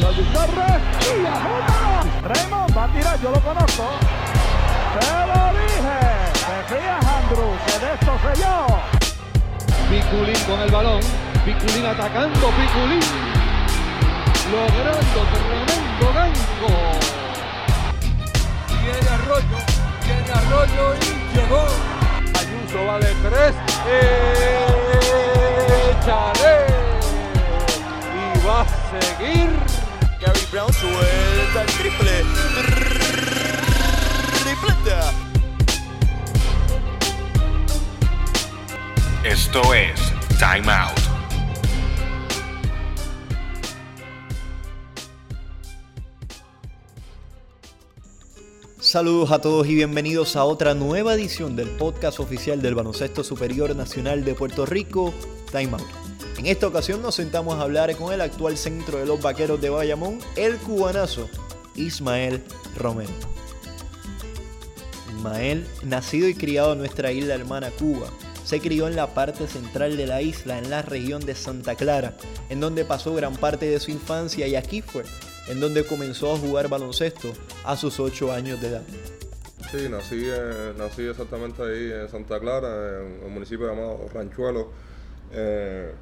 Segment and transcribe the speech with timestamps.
[0.00, 1.24] Jordi Torres y.
[2.26, 3.84] Raymond va a tirar, yo lo conozco.
[4.98, 5.98] Te lo dije.
[6.32, 8.56] Te fías, Andrew, que de esto sé yo.
[9.88, 11.00] Piculín con el balón.
[11.44, 12.48] Piculín atacando.
[12.50, 13.00] Piculín
[14.50, 16.70] logrando tremendo gancho.
[18.68, 19.58] Tiene Arroyo.
[20.02, 20.98] Tiene Arroyo y
[21.36, 21.62] llegó.
[22.40, 23.54] Ayuso va de tres.
[25.90, 26.56] Échale.
[28.14, 29.83] Y va a seguir.
[30.24, 32.24] Gary Brown suelta el triple.
[34.42, 35.12] Tripleta.
[39.22, 40.00] Esto es
[40.38, 40.98] Time Out.
[48.80, 53.76] Saludos a todos y bienvenidos a otra nueva edición del podcast oficial del Baloncesto Superior
[53.76, 55.12] Nacional de Puerto Rico,
[55.52, 56.03] Time Out.
[56.38, 59.70] En esta ocasión nos sentamos a hablar con el actual centro de los vaqueros de
[59.70, 61.28] Bayamón, el cubanazo
[61.76, 62.42] Ismael
[62.76, 63.12] Romero.
[65.16, 68.08] Ismael, nacido y criado en nuestra isla hermana Cuba,
[68.44, 72.16] se crió en la parte central de la isla, en la región de Santa Clara,
[72.50, 75.04] en donde pasó gran parte de su infancia y aquí fue
[75.48, 77.32] en donde comenzó a jugar baloncesto
[77.64, 78.82] a sus 8 años de edad.
[79.70, 84.70] Sí, nací, eh, nací exactamente ahí en Santa Clara, en un municipio llamado Ranchuelo.
[85.32, 85.92] Eh,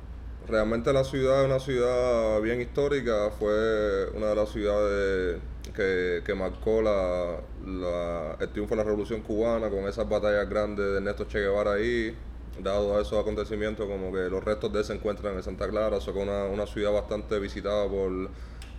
[0.49, 5.39] realmente la ciudad es una ciudad bien histórica, fue una de las ciudades
[5.75, 10.85] que, que marcó la, la- el triunfo de la Revolución Cubana con esas batallas grandes
[10.87, 12.17] de Ernesto Che Guevara ahí.
[12.63, 15.97] Dado a esos acontecimientos, como que los restos de él se encuentran en Santa Clara,
[15.97, 18.29] o sea, una, una ciudad bastante visitada por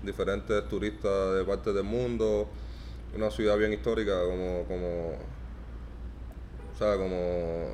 [0.04, 2.48] diferentes turistas de partes del mundo
[3.16, 5.12] una ciudad bien histórica como como
[6.74, 7.68] o sea, como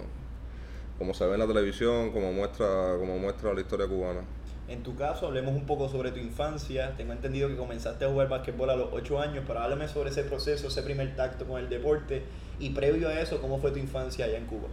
[1.00, 4.22] como se ve en la televisión como muestra como muestra la historia cubana
[4.68, 6.94] En tu caso, hablemos un poco sobre tu infancia.
[6.96, 10.24] Tengo entendido que comenzaste a jugar basquetbol a los 8 años, pero háblame sobre ese
[10.24, 12.22] proceso, ese primer tacto con el deporte
[12.60, 14.68] y previo a eso, ¿cómo fue tu infancia allá en Cuba?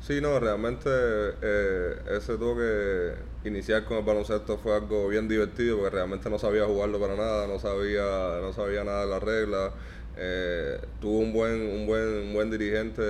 [0.00, 3.14] sí no realmente eh, ese toque
[3.44, 7.46] iniciar con el baloncesto fue algo bien divertido porque realmente no sabía jugarlo para nada
[7.46, 9.72] no sabía no sabía nada de las reglas
[10.16, 13.02] eh, tuve un buen un buen un buen dirigente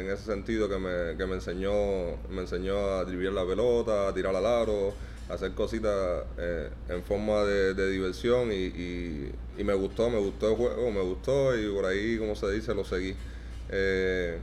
[0.00, 1.72] en ese sentido que me, que me enseñó
[2.28, 4.94] me enseñó a driblar la pelota a tirar al aro
[5.28, 8.66] a hacer cositas eh, en forma de, de diversión y,
[9.58, 12.74] y, me gustó me gustó el juego me gustó y por ahí como se dice
[12.74, 13.16] lo seguí
[13.70, 14.38] Eh,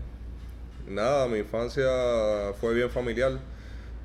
[0.88, 1.88] Nada, mi infancia
[2.60, 3.40] fue bien familiar.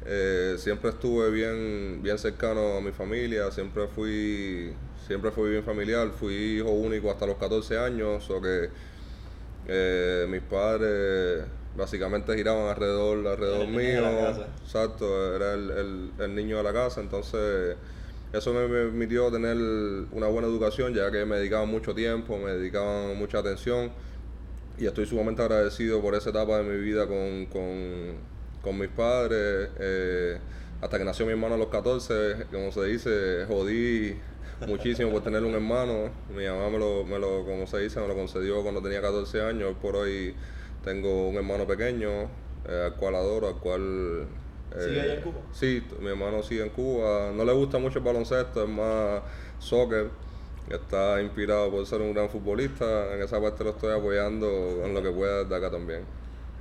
[0.05, 4.73] Eh, siempre estuve bien, bien cercano a mi familia, siempre fui,
[5.07, 8.71] siempre fui bien familiar, fui hijo único hasta los 14 años, o que
[9.69, 11.45] eh, mis padres
[11.77, 14.27] básicamente giraban alrededor, alrededor el niño de la mío.
[14.29, 14.49] casa.
[14.63, 17.77] Exacto, era el, el- el niño de la casa, entonces
[18.33, 19.57] eso me permitió tener
[20.13, 23.93] una buena educación, ya que me dedicaban mucho tiempo, me dedicaban mucha atención
[24.79, 28.17] y estoy sumamente agradecido por esa etapa de mi vida con, con-
[28.63, 29.69] con mis padres.
[29.79, 30.39] eh,
[30.81, 34.17] hasta que nació mi hermano a los 14, como se dice, jodí
[34.67, 36.11] muchísimo por tener un hermano.
[36.35, 39.43] Mi mamá me lo, me lo, como se dice, me lo concedió cuando tenía 14
[39.43, 39.75] años.
[39.81, 40.35] Por hoy
[40.85, 42.09] tengo un hermano pequeño,
[42.69, 44.27] eh, al cual adoro, al cual...
[44.79, 45.37] ¿Sigue allá en Cuba?
[45.53, 47.33] Sí, mi hermano sigue en Cuba.
[47.35, 49.23] No le gusta mucho el baloncesto, es más
[49.59, 50.11] soccer.
[50.69, 53.15] Está inspirado por ser un gran futbolista.
[53.15, 56.03] En esa parte lo estoy apoyando en lo que pueda desde acá también.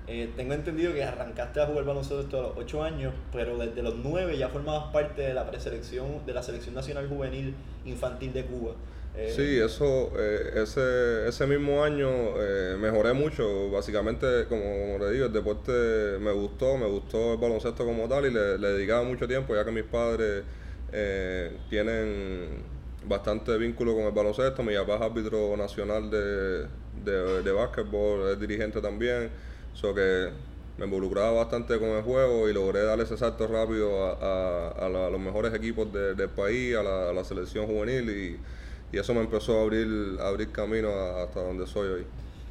[0.07, 3.95] Eh, tengo entendido que arrancaste a jugar baloncesto a los 8 años, pero desde los
[3.95, 7.55] 9 ya formabas parte de la preselección, de la selección nacional juvenil
[7.85, 8.75] infantil de Cuba.
[9.15, 12.07] Eh, Sí, eso, eh, ese, ese mismo año
[12.37, 13.71] eh, mejoré mucho.
[13.71, 15.71] Básicamente, como, como te digo, el deporte
[16.19, 19.65] me gustó, me gustó el baloncesto como tal y le, le dedicaba mucho tiempo, ya
[19.65, 20.43] que mis padres
[20.91, 22.63] eh, tienen
[23.03, 24.61] bastante vínculo con el baloncesto.
[24.61, 26.67] Mi papá es árbitro nacional de,
[27.03, 29.31] de, de básquetbol, es dirigente también.
[29.75, 30.29] So que
[30.77, 34.89] me involucraba bastante con el juego y logré darle ese salto rápido a, a- a
[34.89, 38.95] la- a los mejores equipos de- del país, a la, a la selección juvenil y,
[38.95, 40.89] y eso me empezó a abrir, a abrir camino
[41.21, 42.07] hasta donde soy hoy.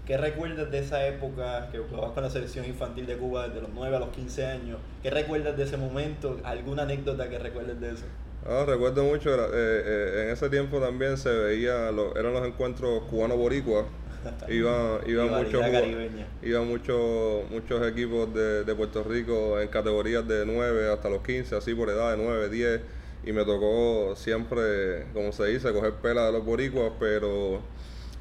[0.07, 3.71] ¿Qué recuerdas de esa época que jugabas con la selección infantil de Cuba desde los
[3.75, 4.79] 9 a los 15 años?
[5.03, 6.39] ¿Qué recuerdas de ese momento?
[6.45, 8.05] ¿Alguna anécdota que recuerdes de eso?
[8.47, 9.51] Ah, recuerdo mucho, era- eh,
[9.87, 13.87] eh, en ese tiempo también se veía, lo- eran los encuentros cubano-boricua,
[14.49, 20.45] iban, iban Rivalidad muchos, iban muchos, muchos equipos de, de Puerto Rico en categorías de
[20.47, 22.81] 9 hasta los 15, así por edad, de 9, 10,
[23.27, 27.61] y me tocó siempre, como se dice, coger pela de los boricuas, pero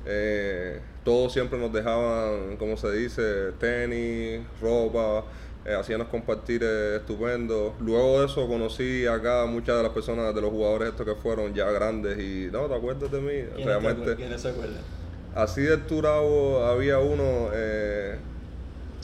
[0.06, 5.26] eh, todos siempre nos dejaban, como se dice, tenis, ropa,
[5.66, 7.76] eh, hacíamos compartir estupendo.
[7.80, 11.16] Luego de eso conocí acá a muchas de las personas, de los jugadores estos que
[11.16, 13.64] fueron ya grandes y no, ¿te acuerdas de mí?
[13.64, 14.16] Realmente.
[14.16, 15.03] ¿Quiénes se acuerdan?
[15.36, 18.18] Así de Turabo había uno eh,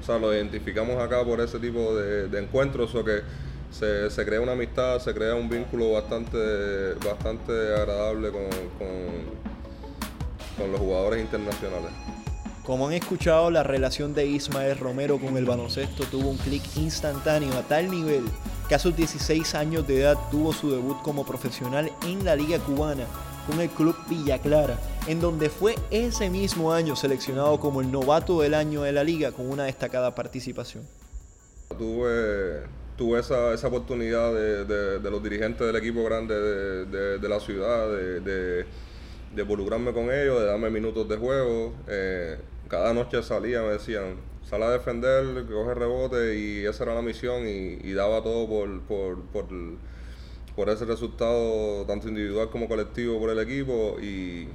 [0.00, 3.20] o sea, lo identificamos acá por ese tipo de, encuentros, o que
[3.70, 8.48] se, se, crea una amistad, se crea un vínculo bastante, bastante agradable con,
[8.78, 11.90] con, los jugadores internacionales.
[12.64, 17.52] Como han escuchado, la relación de Ismael Romero con el baloncesto tuvo un clic instantáneo
[17.56, 18.24] a tal nivel
[18.70, 22.60] que a sus 16 años de edad tuvo su debut como profesional en la Liga
[22.60, 23.04] Cubana
[23.44, 24.78] con el club Villa Clara,
[25.08, 29.32] en donde fue ese mismo año seleccionado como el novato del año de la liga
[29.32, 30.84] con una destacada participación.
[31.76, 32.62] Tuve
[32.96, 34.64] tuve esa, esa oportunidad de,
[35.00, 38.66] de, los dirigentes del equipo grande de, de la ciudad, de,
[39.36, 41.74] involucrarme con ellos, de darme minutos de juego.
[41.88, 42.38] Eh,
[42.68, 47.46] cada noche salía, me decían, sal a defender, coge rebote y esa era la misión
[47.46, 49.46] y, daba todo por, por, por,
[50.56, 54.48] por, ese resultado, tanto individual como colectivo por el equipo y,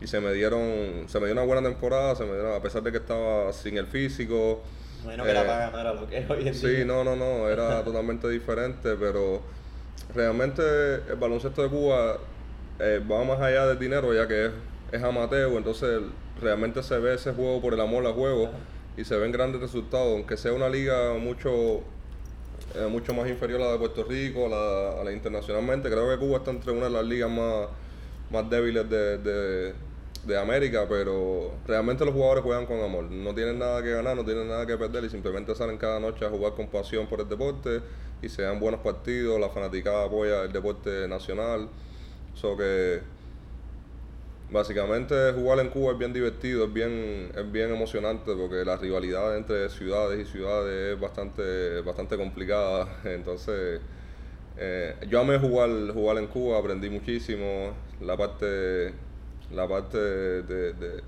[0.00, 2.84] y se me dieron, se me dio una buena temporada, se me dieron, a pesar
[2.84, 4.62] de que estaba sin el físico,
[5.02, 7.16] bueno, que la paga no era lo que es hoy en sí, Sí, no, no,
[7.16, 9.40] no, era totalmente diferente, pero
[10.14, 10.62] realmente
[11.08, 12.18] el baloncesto de Cuba
[12.78, 14.52] eh, va más allá del dinero, ya que es,
[14.92, 16.02] es amateur, entonces
[16.40, 18.50] realmente se ve ese juego por el amor al juego
[19.00, 21.80] y se ven grandes resultados, aunque sea una liga mucho
[22.74, 25.88] eh, mucho más inferior a la de Puerto Rico, a la, internacionalmente.
[25.88, 27.68] Creo que Cuba está entre una de las ligas más,
[28.30, 29.72] más débiles de
[30.24, 33.04] de América, pero realmente los jugadores juegan con amor.
[33.04, 36.24] No tienen nada que ganar, no tienen nada que perder y simplemente salen cada noche
[36.26, 37.80] a jugar con pasión por el deporte
[38.20, 41.68] y se dan buenos partidos, la fanaticada apoya el deporte nacional.
[42.34, 43.00] So que
[44.52, 49.36] básicamente jugar en Cuba es bien divertido, es bien, es bien emocionante porque la rivalidad
[49.36, 52.88] entre ciudades y ciudades es bastante, bastante complicada.
[53.04, 53.80] Entonces,
[54.56, 57.72] eh, yo amé jugar, jugar en Cuba, aprendí muchísimo.
[58.00, 58.92] La parte
[59.52, 61.02] la parte de,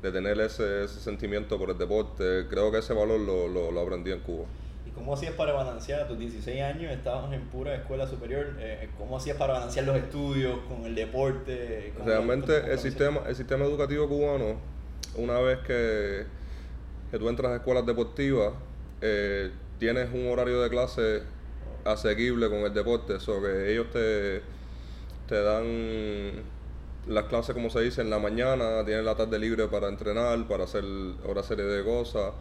[0.00, 4.46] tener ese, sentimiento por el deporte, creo que ese valor lo, lo, aprendí en Cuba.
[4.94, 6.92] ¿Y cómo hacías para balancear a tus 16 años?
[6.92, 8.54] Estabas en pura escuela superior.
[8.58, 11.92] Eh, ¿Cómo hacías para balancear los estudios con el deporte?
[12.04, 14.56] Realmente el, sistema, el sistema educativo cubano,
[15.16, 16.26] una vez que,
[17.10, 18.52] que tú entras a escuelas deportivas,
[19.00, 21.22] eh, tienes un horario de clase
[21.84, 24.42] asequible con el deporte, eso que ellos te,
[25.28, 26.44] te dan
[27.06, 30.64] las clases, como se dice, en la mañana, tienes la tarde libre para entrenar, para
[30.64, 30.84] hacer
[31.26, 32.32] otra serie de cosas.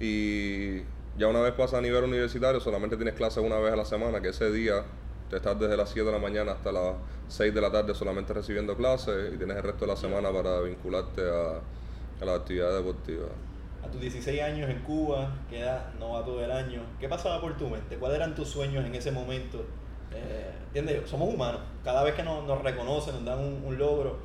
[0.00, 0.82] Y
[1.18, 4.20] ya una vez pasa a nivel universitario, solamente tienes clases una vez a la semana,
[4.20, 4.82] que ese día
[5.30, 6.94] te estás desde las 7 de la mañana hasta las
[7.28, 10.60] 6 de la tarde solamente recibiendo clases y tienes el resto de la semana para
[10.60, 11.60] vincularte a,
[12.22, 13.30] a las actividades deportivas.
[13.84, 17.96] A tus 16 años en Cuba, quedas novato del año, ¿qué pasaba por tu mente?
[17.96, 19.64] ¿Cuáles eran tus sueños en ese momento?
[20.14, 21.08] Eh, ¿Entiendes?
[21.10, 21.60] Somos humanos.
[21.84, 24.18] Cada vez que nos, nos reconocen, nos dan un, logro,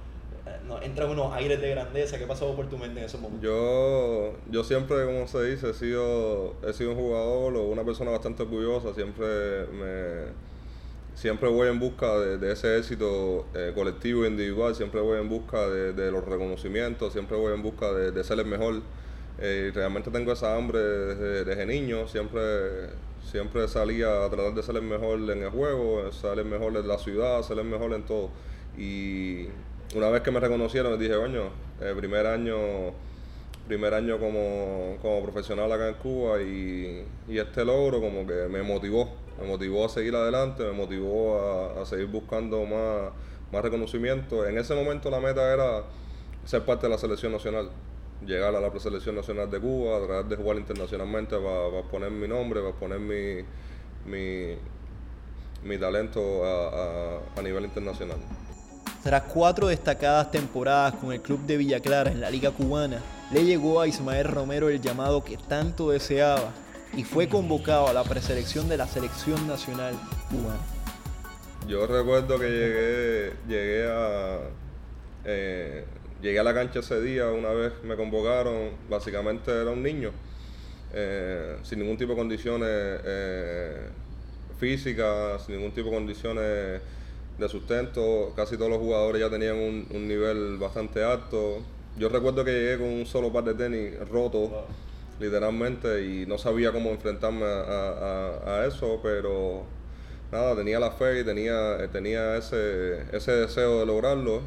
[0.68, 2.18] nos entran unos aires de grandeza.
[2.18, 3.44] ¿Qué pasó por tu mente en esos momentos?
[3.44, 8.12] Yo, yo siempre, como se dice, he sido, he sido un jugador o una persona
[8.12, 8.94] bastante orgullosa.
[8.94, 9.26] Siempre
[9.68, 10.48] me
[11.16, 15.68] siempre voy en busca de, ese éxito eh, colectivo e individual, siempre voy en busca
[15.68, 18.82] de, los reconocimientos, siempre voy en busca de, ser el mejor.
[19.40, 22.42] Eh, realmente tengo esa hambre desde, desde, niño, siempre
[23.32, 26.88] Siempre salía a tratar de ser el mejor en el juego, ser el mejor en
[26.88, 28.30] la ciudad, ser el mejor en todo.
[28.78, 29.48] Y
[29.96, 31.50] una vez que me reconocieron, dije, coño,
[31.82, 32.58] el primer año,
[33.68, 39.48] primer año como, profesional acá en Cuba y, este logro como que me motivó, me
[39.48, 43.12] motivó a seguir adelante, me motivó a, seguir buscando más,
[43.52, 44.46] más reconocimiento.
[44.46, 45.84] En ese momento la meta era
[46.46, 47.70] ser parte de la selección nacional
[48.26, 52.62] llegar a la preselección nacional de Cuba, tratar de jugar internacionalmente para, poner mi nombre,
[52.62, 53.44] para poner mi,
[55.64, 58.18] mi, talento a, nivel internacional.
[59.08, 63.46] Tras cuatro destacadas temporadas con el club de Villa Clara en la Liga Cubana, le
[63.46, 66.52] llegó a Ismael Romero el llamado que tanto deseaba
[66.94, 69.96] y fue convocado a la preselección de la selección nacional
[70.30, 70.60] cubana.
[71.70, 74.40] Yo recuerdo que llegué, llegué a,
[75.24, 75.86] eh,
[76.22, 80.12] llegué a la cancha ese día, una vez me convocaron, básicamente era un niño,
[80.94, 83.88] eh, sin ningún tipo de condiciones eh,
[84.60, 86.82] físicas, sin ningún tipo de condiciones
[87.38, 91.60] de sustento, casi todos los jugadores ya tenían un, nivel bastante alto.
[91.98, 94.66] Yo recuerdo que llegué con un solo par de tenis roto,
[95.20, 99.64] literalmente, y no sabía cómo enfrentarme a, eso, pero
[100.32, 104.42] nada, tenía la fe y tenía, tenía ese, ese deseo de lograrlo.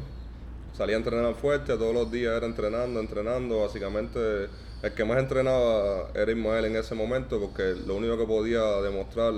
[0.73, 4.47] Salía a entrenar fuerte, todos los días era entrenando, entrenando, básicamente
[4.81, 9.33] el que más entrenaba era Ismael en ese momento porque lo único que podía demostrar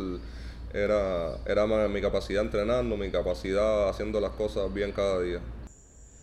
[0.73, 5.39] era, era mi capacidad entrenando, mi capacidad haciendo las cosas bien cada día.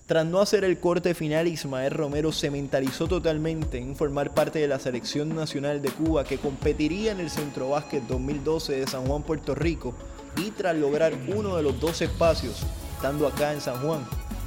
[0.07, 4.67] Tras no hacer el corte final, Ismael Romero se mentalizó totalmente en formar parte de
[4.67, 9.23] la selección nacional de Cuba que competiría en el Centro Básquet 2012 de San Juan,
[9.23, 9.95] Puerto Rico,
[10.37, 12.61] y tras lograr uno de los dos espacios,
[12.97, 14.05] estando acá en San Juan,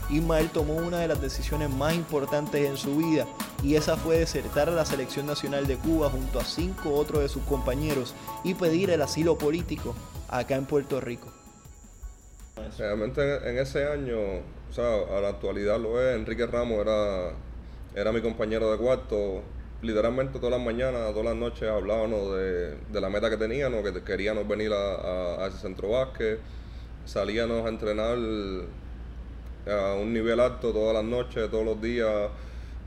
[0.10, 3.26] Ismael tomó una de las decisiones más importantes en su vida
[3.64, 7.30] y esa fue desertar a la selección nacional de Cuba junto a cinco otros de
[7.30, 9.96] sus compañeros y pedir el asilo político
[10.28, 11.32] acá en Puerto Rico.
[12.78, 14.18] Realmente en ese año,
[14.70, 17.32] o sea, a la actualidad lo es, Enrique Ramos era,
[17.96, 19.42] era mi compañero de cuarto.
[19.82, 24.48] Literalmente todas las mañanas, todas las noches hablábamos de, la meta que teníamos, que queríamos
[24.48, 26.40] venir a, a ese centro básquet.
[27.06, 28.18] Salíamos a entrenar
[29.68, 32.30] a un nivel alto todas las noches, todos los días.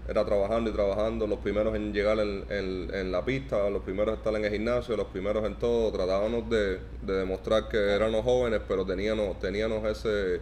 [0.09, 4.35] Era trabajando y trabajando, los primeros en llegar en, la pista, los primeros en estar
[4.37, 5.90] en el gimnasio, los primeros en todo.
[5.90, 10.40] Tratábamos de, demostrar que éramos jóvenes, pero teníamos, teníamos ese,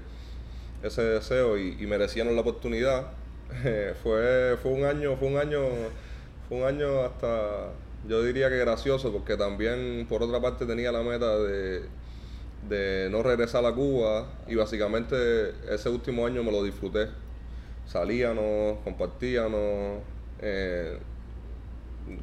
[0.82, 3.06] ese deseo y, y merecíamos la oportunidad.
[4.02, 5.60] fue, fue un año, fue un año,
[6.48, 7.70] fue un año hasta,
[8.06, 11.82] yo diría que gracioso, porque también por otra parte tenía la meta de
[12.68, 17.08] de no regresar a Cuba y básicamente ese último año me lo disfruté.
[17.86, 20.00] Salíamos, compartíamos,
[20.40, 20.98] eh,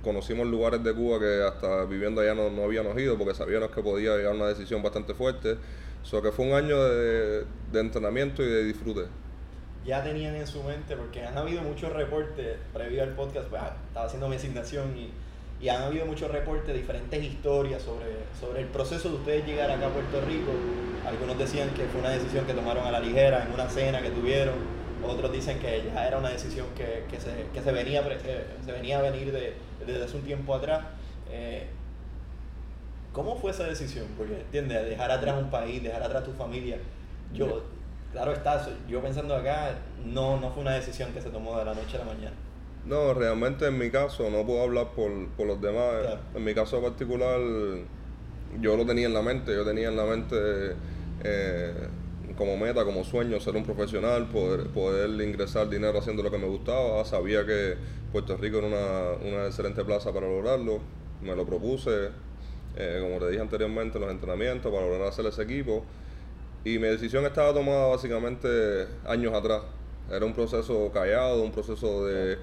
[0.04, 3.82] conocimos lugares de Cuba que hasta viviendo allá no, no habíamos ido porque sabíamos que
[3.82, 5.58] podía llegar una decisión bastante fuerte.
[6.04, 9.02] So que fue un año de, entrenamiento y de disfrute.
[9.86, 13.76] Ya tenían en su mente, porque han habido muchos reportes previo al podcast, pues, ah,
[13.88, 15.12] estaba haciendo mi asignación y
[15.62, 18.08] y han habido muchos reportes, diferentes historias sobre,
[18.40, 20.52] sobre el proceso de ustedes llegar acá a Puerto Rico.
[21.06, 24.10] Algunos decían que fue una decisión que tomaron a la ligera en una cena que
[24.10, 24.56] tuvieron,
[25.08, 28.72] otros dicen que ya era una decisión que, que, se, que se, venía, eh, se
[28.72, 29.54] venía a venir de,
[29.86, 30.82] desde hace un tiempo atrás.
[31.30, 31.68] Eh,
[33.12, 34.08] ¿Cómo fue esa decisión?
[34.18, 34.86] Porque, ¿entiendes?
[34.86, 36.78] Dejar atrás un país, dejar atrás tu familia.
[37.34, 37.64] Yo,
[38.12, 39.76] claro está, yo pensando acá,
[40.06, 42.36] no, no fue una decisión que se tomó de la noche a la mañana.
[42.86, 45.12] No, realmente en mi caso, no puedo hablar por,
[45.46, 46.18] los demás.
[46.34, 47.40] En mi caso particular,
[48.60, 49.54] yo lo tenía en la mente.
[49.54, 50.36] Yo tenía en la mente
[51.24, 51.74] eh,
[52.36, 56.48] como meta, como sueño, ser un profesional, poder, poder ingresar dinero haciendo lo que me
[56.48, 57.06] gustaba.
[57.06, 57.76] Sabía que
[58.12, 60.80] Puerto Rico era una, excelente plaza para lograrlo.
[61.22, 62.10] Me lo propuse,
[62.78, 65.86] eh, como te dije anteriormente, en los entrenamientos para lograr hacer ese equipo.
[66.66, 69.62] Y mi decisión estaba tomada básicamente años atrás.
[70.12, 72.38] Era un proceso callado, un proceso de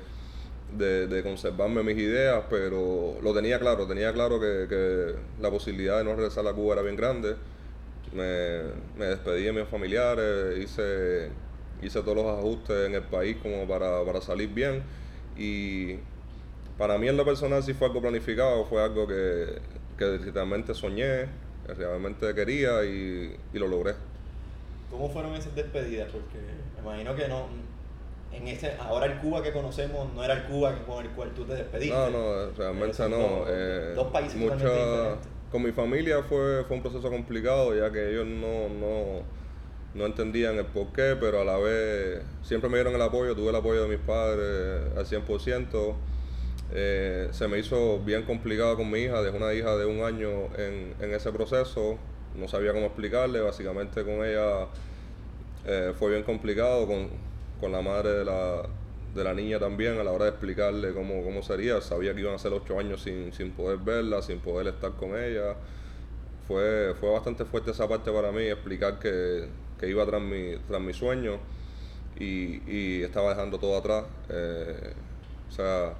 [0.76, 6.14] de, conservarme mis ideas, pero lo tenía claro, tenía claro que, la posibilidad de no
[6.14, 7.36] regresar a Cuba era bien grande.
[8.12, 11.30] Me, despedí de mis familiares, hice,
[11.82, 14.82] hice todos los ajustes en el país como para, salir bien
[15.36, 15.96] y
[16.78, 19.58] para mí en lo personal sí fue algo planificado, fue algo que,
[19.98, 21.26] que realmente soñé,
[21.66, 23.94] que realmente quería y, y lo logré.
[24.90, 26.10] ¿Cómo fueron esas despedidas?
[26.10, 26.38] Porque
[26.76, 27.46] me imagino que no,
[28.32, 31.44] en ese, ahora el Cuba que conocemos no era el Cuba con el cual tú
[31.44, 31.94] te despediste.
[31.94, 33.44] No, no, realmente no.
[33.48, 35.16] Eh, dos, países mucha,
[35.50, 39.22] Con mi familia fue, fue un proceso complicado, ya que ellos no, no,
[39.94, 43.56] no entendían el porqué, pero a la vez siempre me dieron el apoyo, tuve el
[43.56, 45.94] apoyo de mis padres al 100%.
[46.70, 50.54] Eh, se me hizo bien complicado con mi hija, dejé una hija de un año
[50.58, 51.96] en, en ese proceso,
[52.36, 54.66] no sabía cómo explicarle, básicamente con ella
[55.66, 57.08] eh, fue bien complicado, con,
[57.60, 58.62] con la madre de la,
[59.14, 61.80] de la niña también a la hora de explicarle cómo, cómo sería.
[61.80, 65.16] Sabía que iban a ser ocho años sin, sin poder verla, sin poder estar con
[65.16, 65.54] ella.
[66.46, 69.48] Fue, fue bastante fuerte esa parte para mí, explicar que,
[69.82, 71.38] iba tras mi, tras mi sueño
[72.18, 74.04] y, y estaba dejando todo atrás.
[74.30, 74.92] Eh,
[75.48, 75.94] o sea,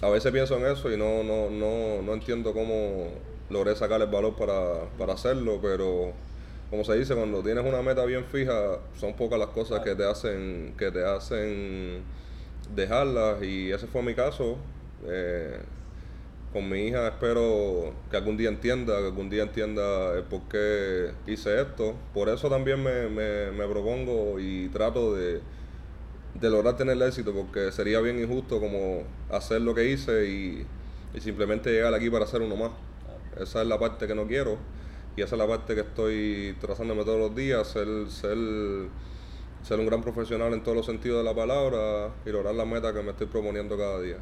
[0.00, 3.10] a veces pienso en eso y no, no, no, no entiendo cómo
[3.50, 6.12] logré sacar el valor para, para hacerlo, pero
[6.70, 10.04] como se dice, cuando tienes una meta bien fija, son pocas las cosas que te
[10.04, 12.02] hacen, que te hacen
[12.74, 14.58] dejarlas y ese fue mi caso.
[15.06, 15.58] Eh,
[16.52, 21.12] con mi hija espero que algún día entienda, que algún día entienda el por qué
[21.26, 21.94] hice esto.
[22.12, 25.40] Por eso también me, me, propongo y trato de,
[26.34, 30.66] de, lograr tener el éxito, porque sería bien injusto como hacer lo que hice y,
[31.14, 32.70] y simplemente llegar aquí para hacer uno más.
[33.40, 34.58] Esa es la parte que no quiero
[35.18, 38.38] y esa es la parte que estoy trazándome todos los días, ser, ser,
[39.64, 42.94] ser un gran profesional en todos los sentidos de la palabra y lograr la meta
[42.94, 44.18] que me estoy proponiendo cada día.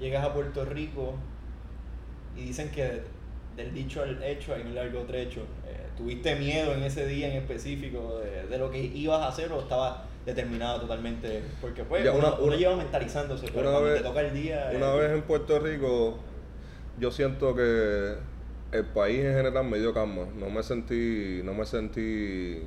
[0.00, 1.14] Llegas a Puerto Rico
[2.36, 3.02] y dicen que
[3.56, 5.42] del dicho al hecho hay un largo trecho.
[5.64, 8.20] Eh, ¿Tuviste miedo en ese día en específico
[8.50, 12.46] de, lo que ibas a hacer o estaba, determinado totalmente, porque pues Ya, uno, uno
[12.46, 14.72] una- lleva mentalizándose, pero una cuando vez- te toca el día...
[14.74, 16.18] Una eh, vez en Puerto Rico,
[16.98, 18.16] yo siento que
[18.72, 20.26] el país en general me dio calma.
[20.38, 22.62] No me sentí, no me sentí,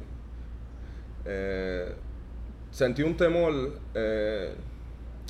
[1.26, 1.94] eh,
[2.72, 3.54] sentí un temor,
[3.94, 4.54] eh,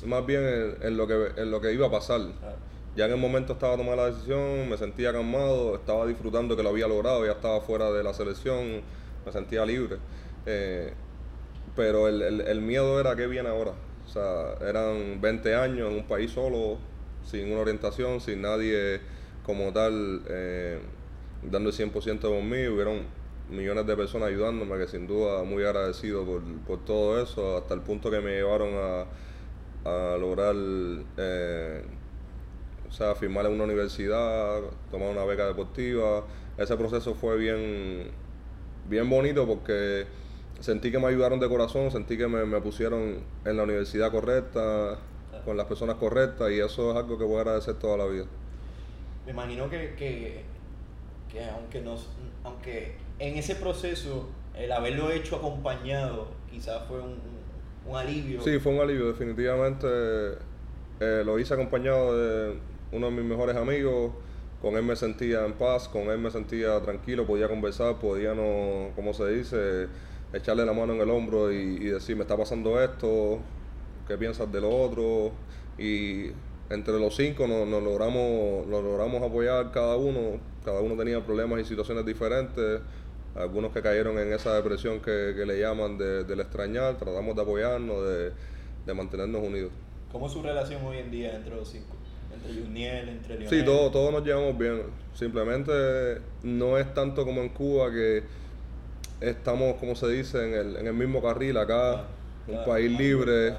[0.06, 2.20] más bien en, en lo que en lo que iba a pasar.
[2.40, 2.56] claro.
[2.96, 6.70] Ya en el momento estaba tomando la decisión, me sentía calmado, estaba disfrutando que lo
[6.70, 8.80] había logrado, ya estaba fuera de la selección,
[9.24, 9.98] me sentía libre.
[10.46, 10.94] Eh,
[11.74, 13.72] pero el, el- el miedo era qué viene ahora.
[14.06, 16.78] O sea, eran 20 años en un país solo,
[17.22, 19.00] sin una orientación, sin nadie
[19.46, 20.80] como tal eh,
[21.42, 22.66] dando el 100% por mí.
[22.66, 23.02] Hubieron
[23.48, 27.80] millones de personas ayudándome, que sin duda muy agradecido por, por todo eso, hasta el
[27.80, 30.54] punto que me llevaron a, a lograr,
[31.16, 31.82] eh,
[32.88, 36.24] o sea, firmar en una universidad, tomar una beca deportiva.
[36.58, 38.10] Ese proceso fue bien,
[38.88, 40.06] bien bonito porque
[40.58, 44.98] sentí que me ayudaron de corazón, sentí que me, me pusieron en la universidad correcta,
[45.44, 48.24] con las personas correctas y eso es algo que voy a agradecer toda la vida.
[49.26, 50.42] Me imagino que, que,
[51.30, 52.08] que aunque nos,
[52.44, 57.18] aunque en ese proceso el haberlo hecho acompañado quizás fue un,
[57.86, 58.40] un- alivio.
[58.42, 59.86] Sí, fue un alivio, definitivamente.
[61.00, 62.58] eh, lo hice acompañado de
[62.92, 64.12] uno de mis mejores amigos.
[64.62, 68.90] Con él me sentía en paz, con él me sentía tranquilo, podía conversar, podía no,
[68.96, 69.88] como se dice,
[70.32, 73.38] echarle la mano en el hombro y, y decir, me está pasando esto,
[74.08, 75.32] ¿qué piensas de lo otro?
[75.78, 76.30] Y
[76.70, 80.40] entre los cinco nos, nos logramos, nos logramos apoyar cada uno.
[80.64, 82.80] Cada uno tenía problemas y situaciones diferentes.
[83.34, 87.42] Algunos que cayeron en esa depresión que, que le llaman de, del extrañar, tratamos de
[87.42, 88.32] apoyarnos, de,
[88.86, 89.70] de mantenernos unidos.
[90.10, 91.96] ¿Cómo es su relación hoy en día entre los cinco?
[92.34, 93.48] Entre Juniel, entre Lionel.
[93.48, 94.82] Sí, todos todos nos llevamos bien.
[95.14, 95.72] Simplemente
[96.42, 98.22] no es tanto como en Cuba que
[99.20, 102.06] estamos, como se dice, en el, en el mismo carril acá, Claro,
[102.48, 103.54] un claro, país libre.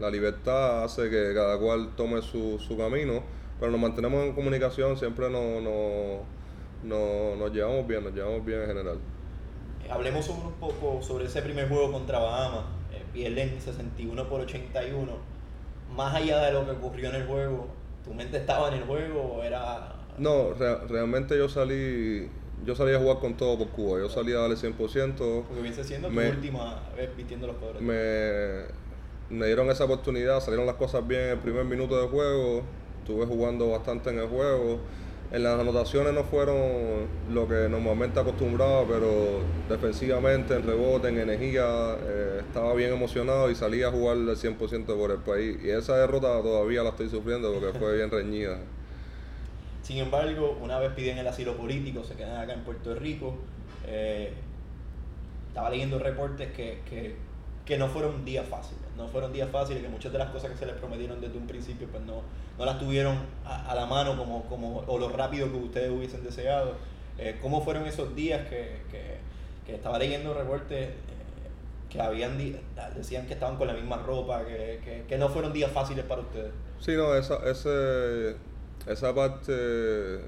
[0.00, 3.22] La libertad hace que cada cual tome su, su camino,
[3.58, 6.20] pero nos mantenemos en comunicación, siempre nos, nos,
[6.82, 8.98] nos, nos llevamos bien, nos llevamos bien en general.
[9.90, 12.64] Hablemos sobre un poco sobre ese primer juego contra Bahamas.
[12.92, 15.12] Eh, pierden 61 por 81.
[15.94, 17.66] Más allá de lo que ocurrió en el juego,
[18.04, 19.96] ¿tu mente estaba en el juego o era...?
[20.16, 22.28] No, rea- realmente yo salí,
[22.64, 24.74] yo salí a jugar con todo por Cuba, yo salí a darle 100%.
[24.76, 27.82] Porque viene siendo tu Me- última vez vistiendo los colores.
[27.82, 28.64] me,
[29.30, 32.62] me dieron esa oportunidad, salieron las cosas bien en el primer minuto de juego,
[32.98, 34.80] estuve jugando bastante en el juego.
[35.32, 41.96] En las anotaciones no fueron lo que normalmente acostumbraba, pero defensivamente, en rebote, en energía,
[42.02, 45.56] eh, estaba bien emocionado y salí a jugar al 100% por el país.
[45.62, 48.58] Y esa derrota todavía la estoy sufriendo porque fue bien reñida.
[49.82, 53.36] Sin embargo, una vez piden el asilo político, se quedan acá en Puerto Rico.
[53.86, 54.32] eh,
[55.48, 57.16] estaba leyendo reportes que, que,
[57.70, 58.82] que no fueron días fáciles.
[58.96, 61.46] No fueron días fáciles, que muchas de las cosas que se les prometieron desde un
[61.46, 62.22] principio pues no,
[62.58, 66.24] no las tuvieron a, a la mano como, como, o lo rápido que ustedes hubiesen
[66.24, 66.74] deseado.
[67.16, 69.18] Eh, ¿Cómo fueron esos días que, que,
[69.64, 70.94] que estaba leyendo reportes eh,
[71.88, 72.36] que habían
[72.96, 76.22] decían que estaban con la misma ropa, que, que, que no fueron días fáciles para
[76.22, 76.50] ustedes?
[76.80, 78.34] Sí, no, esa, ese,
[78.88, 80.22] esa parte,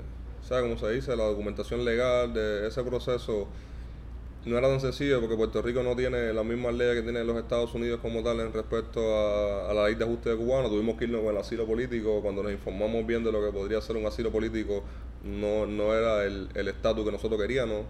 [0.46, 1.16] ¿sabes cómo se dice?
[1.16, 3.48] La documentación legal de ese proceso
[4.44, 7.36] no era tan sencillo porque Puerto Rico no tiene las mismas leyes que tienen los
[7.36, 10.68] Estados Unidos como tal en respecto a, a la ley de ajuste de cubano.
[10.68, 12.20] Tuvimos que irnos con el asilo político.
[12.20, 14.82] Cuando nos informamos bien de lo que podría ser un asilo político,
[15.24, 17.84] no, no era el el estatus que nosotros queríamos.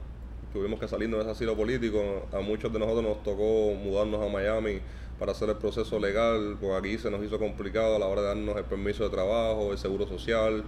[0.52, 2.26] Tuvimos que salirnos de ese asilo político.
[2.32, 4.80] A muchos de nosotros nos tocó mudarnos a Miami
[5.18, 8.28] para hacer el proceso legal, porque aquí se nos hizo complicado a la hora de
[8.28, 10.64] darnos el permiso de trabajo, el seguro social.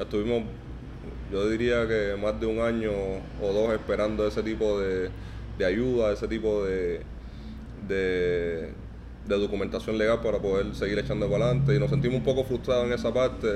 [0.00, 0.44] Estuvimos,
[1.30, 2.90] yo diría que más de un año
[3.40, 5.10] o dos esperando ese tipo de,
[5.58, 7.02] de ayuda, ese tipo de,
[7.88, 8.72] de,
[9.26, 11.74] documentación legal para poder seguir echando para adelante.
[11.74, 13.46] Y nos sentimos un poco frustrados en esa parte.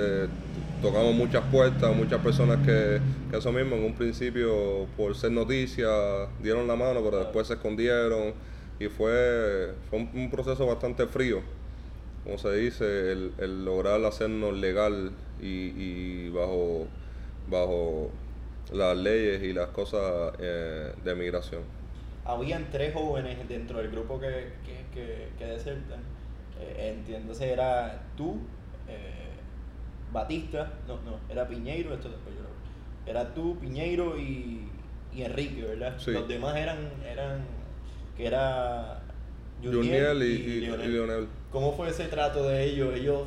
[0.81, 5.89] Tocamos muchas puertas, muchas personas que, que eso mismo en un principio por ser noticia
[6.43, 8.35] dieron la mano, pero después se escondieron
[8.79, 11.41] y fue, fue un, un proceso bastante frío,
[12.25, 16.87] como se dice, el, el lograr hacernos legal y, y bajo,
[17.49, 18.11] bajo
[18.73, 21.63] las leyes y las cosas eh, de migración.
[22.25, 26.01] habían tres jóvenes dentro del grupo que, que, que, que desertan.
[26.61, 28.39] Eh, entiéndose, era tú,
[28.89, 29.31] eh,
[30.13, 34.69] Batista, no, no, era Piñeiro, esto después yo lo Era tú, Piñeiro y,
[35.13, 35.95] y Enrique, ¿verdad?
[35.99, 36.13] Sí.
[36.13, 37.45] Los demás eran, eran
[38.17, 39.03] que era
[39.63, 41.29] Juniel y, y- y Lionel.
[41.51, 42.95] ¿Cómo fue ese trato de ellos?
[42.95, 43.23] Ellos,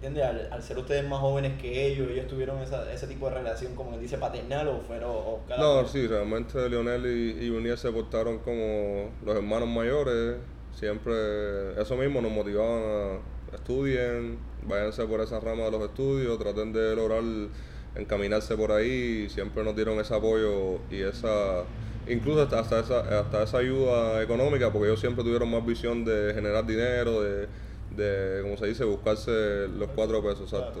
[0.00, 0.24] ¿entiendes?
[0.24, 3.74] Al, al ser ustedes más jóvenes que ellos, ellos tuvieron esa, ese tipo de relación,
[3.74, 5.10] como dice, paternal o fueron...
[5.10, 10.36] o cada No, sí, realmente Lionel y, y Uniel se portaron como los hermanos mayores.
[10.74, 13.20] Siempre eso mismo nos motivaban
[13.52, 17.22] a estudien, váyanse por esa rama de los estudios, traten de lograr
[17.96, 21.64] encaminarse por ahí, siempre nos dieron ese apoyo y esa
[22.06, 26.32] incluso hasta, hasta, esa, hasta esa ayuda económica, porque ellos siempre tuvieron más visión de
[26.34, 27.48] generar dinero, de,
[27.96, 30.80] de como se dice, buscarse los cuatro pesos, exacto.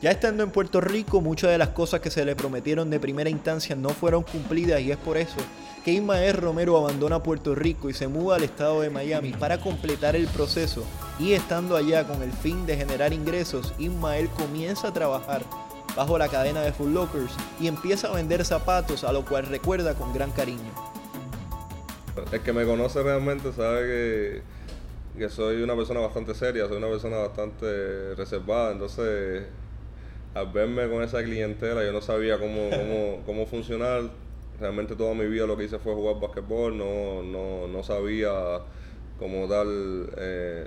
[0.00, 3.30] Ya estando en Puerto Rico, muchas de las cosas que se le prometieron de primera
[3.30, 5.38] instancia no fueron cumplidas y es por eso
[5.84, 10.14] que Ismael Romero abandona Puerto Rico y se muda al estado de Miami para completar
[10.14, 10.84] el proceso
[11.18, 15.42] y estando allá con el fin de generar ingresos, Ismael comienza a trabajar
[15.96, 19.94] bajo la cadena de Full Lockers y empieza a vender zapatos, a lo cual recuerda
[19.94, 20.70] con gran cariño.
[22.30, 24.42] El que me conoce realmente sabe que,
[25.16, 29.44] que soy una persona bastante seria, soy una persona bastante reservada, entonces
[30.34, 34.10] al verme con esa clientela yo no sabía cómo, cómo, cómo funcionar.
[34.60, 38.60] Realmente toda mi vida lo que hice fue jugar basquetbol, no, no, no sabía
[39.18, 40.66] cómo tal eh,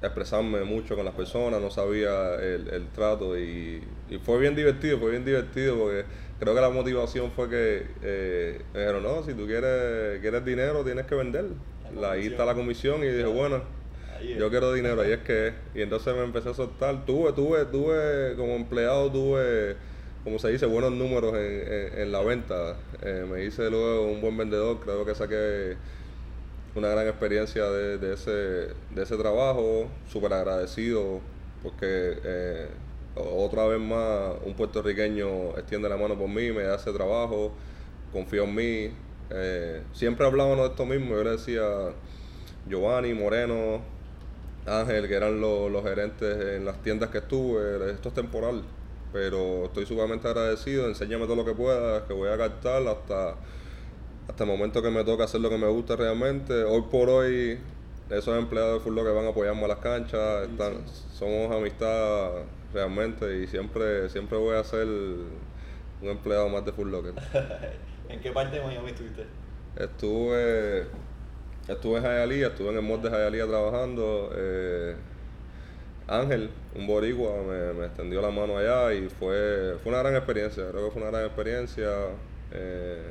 [0.00, 4.98] expresarme mucho con las personas, no sabía el, el trato y, y, fue bien divertido,
[4.98, 6.04] fue bien divertido porque
[6.40, 10.82] creo que la motivación fue que eh, me dijeron, no, si tú quieres, quieres dinero
[10.82, 11.14] tienes que
[11.92, 12.10] vender.
[12.10, 13.62] ahí está la comisión y dije, bueno,
[14.38, 18.36] yo quiero dinero, ahí es que Y entonces me empecé a soltar, tuve, tuve, tuve,
[18.36, 19.76] como empleado tuve,
[20.24, 22.76] como se dice, buenos números en, en, la venta.
[23.02, 25.76] Eh, me hice luego un buen vendedor, creo que saqué
[26.74, 31.20] una gran experiencia de, de, ese, de ese trabajo, súper agradecido
[31.62, 32.68] porque eh,
[33.14, 37.52] otra vez más un puertorriqueño extiende la mano por mí, me hace trabajo,
[38.12, 38.90] confío en mí.
[39.34, 41.62] Eh, siempre hablábamos de esto mismo, yo le decía
[42.68, 43.80] Giovanni, Moreno,
[44.66, 48.62] Ángel, que eran los, los gerentes en las tiendas que estuve, esto es temporal,
[49.12, 53.36] pero estoy sumamente agradecido, enséñame todo lo que puedas, que voy a captar hasta
[54.28, 56.62] hasta el momento que me toca hacer lo que me gusta realmente.
[56.64, 57.58] Hoy por hoy,
[58.10, 62.30] esos empleados de fútbol que van a apoyarme a las canchas, están, somos amistad
[62.72, 67.14] realmente y siempre, siempre voy a ser un empleado más de fútbol.
[68.12, 69.24] ¿En qué parte de Miami estuviste?
[69.74, 70.86] Estuve,
[71.66, 74.30] estuve en Hialeah, estuve en el mod de Hialeah trabajando.
[74.36, 74.94] Eh,
[76.08, 80.68] Ángel, un boricua, me, me, extendió la mano allá y fue, fue una gran experiencia,
[80.70, 81.88] creo que fue una gran experiencia.
[82.52, 83.10] Eh,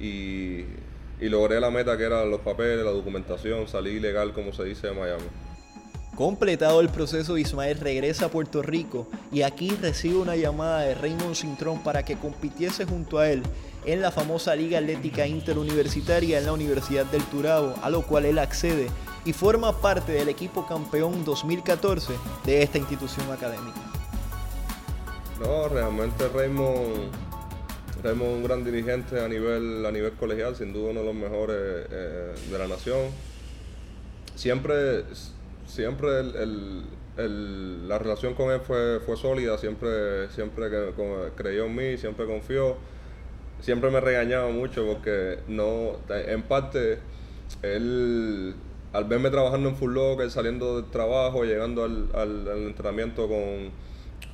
[0.00, 0.64] y,
[1.28, 4.94] logré la meta que eran los papeles, la documentación, salí legal como se dice de
[4.94, 5.24] Miami.
[6.16, 11.36] Completado el proceso, Ismael regresa a Puerto Rico y aquí recibe una llamada de Raymond
[11.36, 13.42] Cintrón para que compitiese junto a él
[13.92, 18.38] en la famosa Liga Atlética Interuniversitaria en la Universidad del Turabo, a lo cual él
[18.38, 18.88] accede
[19.24, 22.12] y forma parte del equipo campeón 2014
[22.44, 23.80] de esta institución académica.
[25.40, 27.10] No, realmente Raymond
[28.02, 31.56] tenemos un gran dirigente a nivel, a nivel colegial, sin duda uno de los mejores
[31.90, 33.08] eh, de la nación.
[34.34, 35.04] Siempre,
[35.66, 36.22] siempre
[37.16, 40.68] la relación con él fue, fue sólida, siempre, siempre
[41.36, 42.76] creyó en mí, siempre confió.
[43.60, 46.98] Siempre me regañaba mucho porque no, en parte,
[47.62, 48.54] él
[48.92, 53.72] al verme trabajando en Full Locker, saliendo del trabajo, llegando al entrenamiento con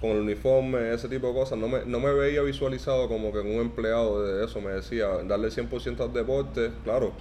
[0.01, 3.39] con el uniforme, ese tipo de cosas, no me, no me veía visualizado como que
[3.39, 7.13] un empleado de eso, me decía, darle 100% al deporte, claro,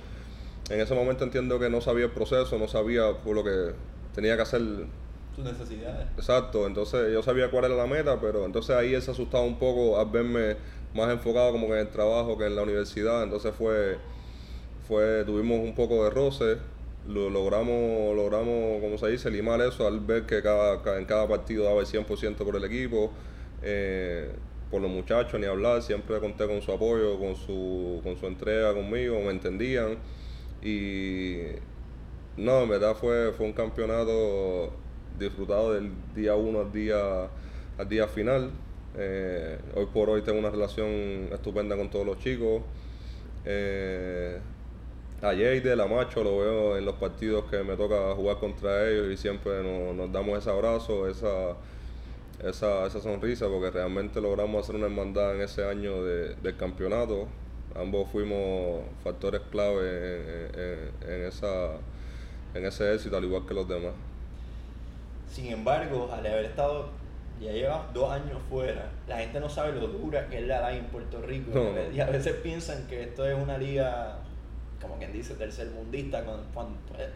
[0.70, 3.74] en ese momento entiendo que no sabía el proceso, no sabía por lo que
[4.14, 4.62] tenía que hacer.
[5.36, 6.08] Tus necesidades.
[6.18, 9.58] Exacto, entonces yo sabía cuál era la meta, pero entonces ahí él se asustaba un
[9.58, 10.58] poco al verme
[10.94, 13.98] más enfocado como que en el trabajo que en la universidad, entonces fue,
[14.88, 16.58] fue tuvimos un poco de roce,
[17.08, 21.66] lo logramos, logramos, como se dice, limar eso al ver que cada, en cada partido
[21.66, 23.12] daba el 100% por el equipo,
[23.62, 24.32] eh,
[24.72, 28.74] por los muchachos, ni hablar, siempre conté con su apoyo, con su, con su entrega
[28.74, 29.98] conmigo, me entendían.
[30.64, 31.40] Y
[32.38, 34.72] no, en verdad fue, fue un campeonato
[35.20, 37.30] disfrutado del día uno al día,
[37.78, 38.50] al día final.
[38.96, 42.62] Eh, hoy por hoy tengo una relación estupenda con todos los chicos.
[43.46, 44.40] Eh,
[45.22, 49.12] a Jade, a Macho, lo veo en los partidos que me toca jugar contra ellos
[49.12, 51.56] y siempre nos, damos ese abrazo, esa,
[52.44, 57.28] esa, esa, sonrisa, porque realmente logramos hacer una hermandad en ese año de, del campeonato.
[57.76, 60.50] Ambos fuimos factores clave
[61.08, 61.78] en, esa,
[62.54, 63.94] en ese éxito, al igual que los demás.
[65.32, 66.90] Sin embargo, al haber estado
[67.42, 70.86] ya lleva dos años fuera, la gente no sabe lo dura que es la liga
[70.86, 71.52] en Puerto Rico.
[71.94, 74.20] Y a veces piensan que esto es una liga
[74.84, 76.42] como quien dice, tercermundista con,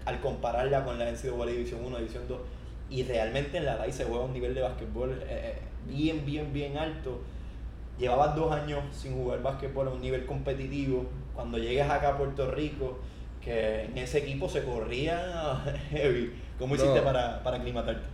[0.06, 2.40] al compararla con la NCAA División 1, División 2.
[2.90, 6.54] Y realmente en la DAI se juega un nivel de básquetbol eh, eh, bien, bien,
[6.54, 7.20] bien alto.
[8.00, 11.06] Llevabas dos años sin jugar básquetbol a un nivel competitivo.
[11.36, 13.00] Cuando llegues acá a Puerto Rico,
[13.42, 16.32] que en ese equipo se corría heavy.
[16.58, 17.04] ¿Cómo hiciste No.
[17.04, 18.08] para, para aclimatarte?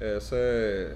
[0.00, 0.94] Ese,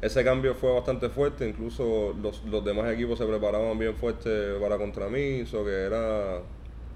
[0.00, 4.78] ese cambio fue bastante fuerte, incluso los, los demás equipos se preparaban bien fuerte para
[4.78, 6.42] contra mí, eso que era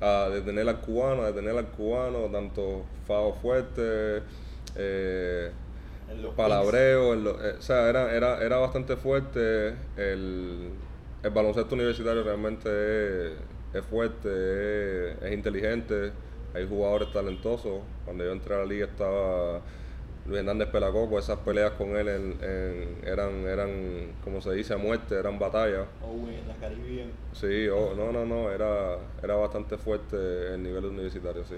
[0.01, 4.23] a detener al cubano, a detener al cubano, tanto fao fuerte,
[4.75, 5.53] eh,
[6.09, 9.77] En palabreo, en lo- eh, o sea, era, era, era bastante fuerte.
[9.97, 10.79] El,
[11.23, 12.69] el baloncesto universitario realmente
[13.35, 13.39] es,
[13.73, 14.29] es fuerte,
[15.13, 16.13] es, es inteligente,
[16.55, 17.85] hay jugadores talentosos.
[18.05, 19.65] Cuando yo entré a la liga estaba
[20.31, 24.77] Luis Hernández Pelacoco, esas peleas con él en- en- eran, eran, como se dice, a
[24.77, 25.87] muerte, eran batallas.
[26.05, 27.09] Oh, en la Caribbean.
[27.33, 31.57] Sí, oh, no, no, no, era, era bastante fuerte el nivel universitario, sí.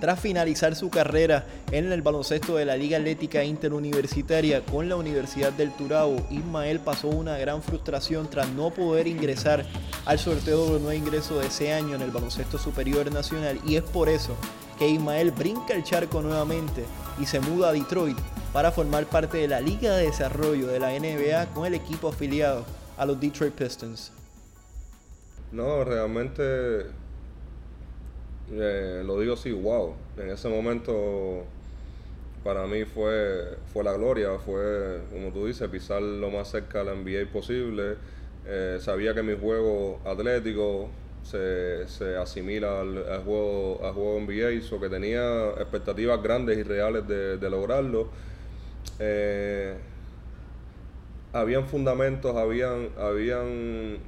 [0.00, 5.52] Tras finalizar su carrera en el baloncesto de la Liga Atlética Interuniversitaria con la Universidad
[5.52, 9.64] del Turabo, Ismael pasó una gran frustración tras no poder ingresar
[10.06, 13.82] al sorteo de nuevo ingreso de ese año en el baloncesto superior nacional y es
[13.82, 14.34] por eso
[14.78, 16.84] que Ismael brinca el charco nuevamente
[17.18, 18.18] y se muda a Detroit
[18.52, 22.64] para formar parte de la Liga de Desarrollo de la NBA con el equipo afiliado
[22.96, 24.12] a los Detroit Pistons.
[25.50, 26.86] No, realmente
[28.50, 29.94] eh, lo digo así, wow.
[30.18, 31.44] En ese momento
[32.44, 36.84] para mí fue, fue la gloria, fue, como tú dices, pisar lo más cerca de
[36.86, 37.96] la NBA posible.
[38.46, 40.88] Eh, sabía que mi juego atlético
[41.22, 46.62] se, se asimila al, al juego, al juego NBA, so que tenía expectativas grandes y
[46.62, 48.08] reales de, de lograrlo.
[48.98, 49.74] Eh,
[51.32, 53.98] habían fundamentos, habían, habían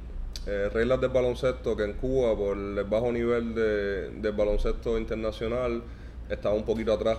[0.47, 5.83] eh, reglas del baloncesto que en Cuba, por el bajo nivel de, del baloncesto internacional,
[6.29, 7.19] estaba un poquito atrás.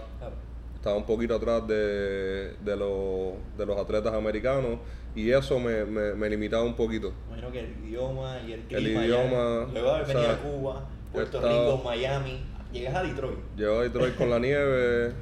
[0.85, 4.77] Estaba un poquito atrás de, de, los, de los atletas americanos
[5.15, 7.11] y eso me, me, me limitaba un poquito.
[7.27, 8.99] Imagino que el idioma y el El clima.
[9.01, 12.45] ya- idioma, luego de o sea, a Cuba, Puerto estaba- Rico, Miami.
[12.71, 13.39] Llegas a Detroit.
[13.57, 15.13] Llego a Detroit con la nieve,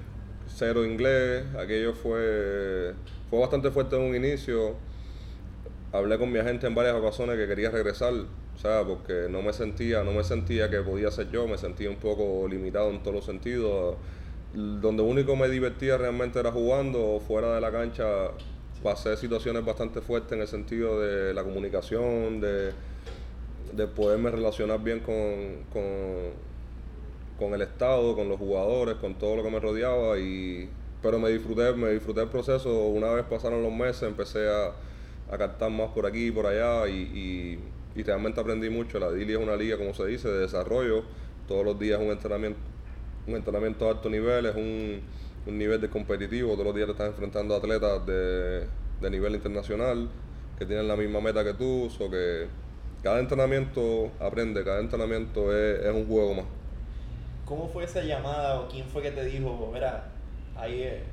[0.54, 2.92] cero inglés, aquello fue,
[3.30, 4.76] fue bastante fuerte en un inicio.
[5.94, 9.54] Hablé con mi agente en varias ocasiones que quería regresar, o sea, porque no me
[9.54, 13.16] sentía, no me sentía que podía ser yo, me sentía un poco limitado en todos
[13.16, 13.96] los sentidos.
[14.54, 18.32] Donde único me divertía realmente era jugando, fuera de la cancha
[18.84, 22.72] pasé situaciones bastante fuertes en el sentido de la comunicación, de,
[23.72, 26.34] de poderme relacionar bien con, con,
[27.40, 30.70] con el estado, con los jugadores, con todo lo que me rodeaba y
[31.02, 34.72] pero me disfruté, me disfruté el proceso, una vez pasaron los meses empecé a,
[35.30, 39.12] a captar más por aquí y por allá y, y, y realmente aprendí mucho, la
[39.12, 41.04] DILI es una liga como se dice de desarrollo,
[41.48, 42.60] todos los días un entrenamiento,
[43.28, 45.02] un entrenamiento a alto nivel, es un,
[45.46, 48.68] un nivel de competitivo, todos los días te estás enfrentando a atletas de,
[49.00, 50.10] de nivel internacional
[50.58, 52.50] que tienen la misma meta que tú, o que
[53.02, 56.46] cada entrenamiento aprende, cada entrenamiento es, es un juego más.
[57.46, 60.12] ¿Cómo fue esa llamada o quién fue que te dijo, mira,
[60.56, 61.04] ahí es?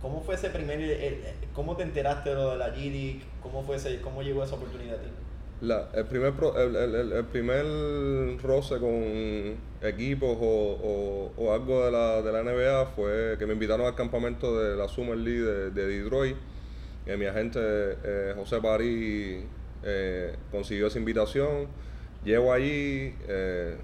[0.00, 3.38] ¿Cómo fue ese primer, el- el- cómo te enteraste de lo de la G-League?
[3.40, 5.10] ¿Cómo, fue ese, ¿Cómo llegó esa oportunidad a ti?
[5.60, 7.64] La- el, primer pro- el, el- el- primer
[8.42, 13.54] roce con equipos o, o- o algo de la, de la NBA fue que me
[13.54, 16.36] invitaron al campamento de la Summer League de, de Detroit.
[17.06, 19.44] Y mi agente eh, José París
[19.82, 21.68] eh, consiguió esa invitación.
[22.24, 23.76] Llego allí, eh,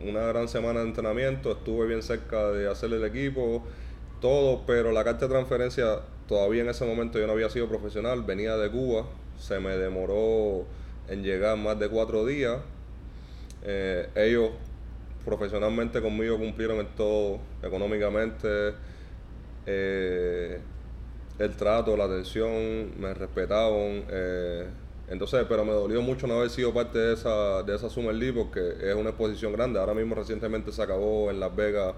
[0.00, 3.64] una gran semana de entrenamiento, estuve bien cerca de hacer el equipo,
[4.20, 8.22] todo, pero la carta de transferencia todavía en ese momento yo no había sido profesional,
[8.22, 9.06] venía de Cuba,
[9.38, 10.64] se me demoró
[11.08, 12.58] en llegar más de cuatro días.
[13.64, 14.50] Eh, ellos
[15.24, 18.72] profesionalmente conmigo cumplieron en todo, económicamente,
[19.66, 20.58] eh,
[21.38, 24.04] el trato, la atención, me respetaban.
[24.10, 24.66] eh,
[25.10, 28.34] entonces, pero me dolió mucho no haber sido parte de esa, de esa Summer League
[28.38, 29.78] porque es una exposición grande.
[29.80, 31.94] Ahora mismo recientemente se acabó en Las Vegas.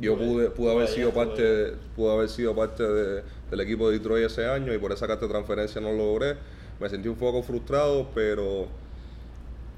[0.00, 4.26] Yo pude, pude haber sido parte, pude haber sido parte de- del equipo de Detroit
[4.26, 6.36] ese año y por esa carta de transferencia no lo logré.
[6.80, 8.68] Me sentí un poco frustrado, pero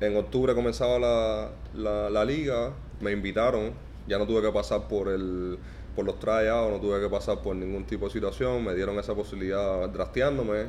[0.01, 3.73] en octubre comenzaba la, la, la liga, me invitaron,
[4.07, 5.59] ya no tuve que pasar por el
[5.95, 9.15] por los tryouts, no tuve que pasar por ningún tipo de situación, me dieron esa
[9.15, 10.63] posibilidad drafteándome,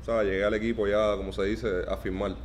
[0.00, 2.36] o sea, llegué al equipo ya, como se dice, a firmar.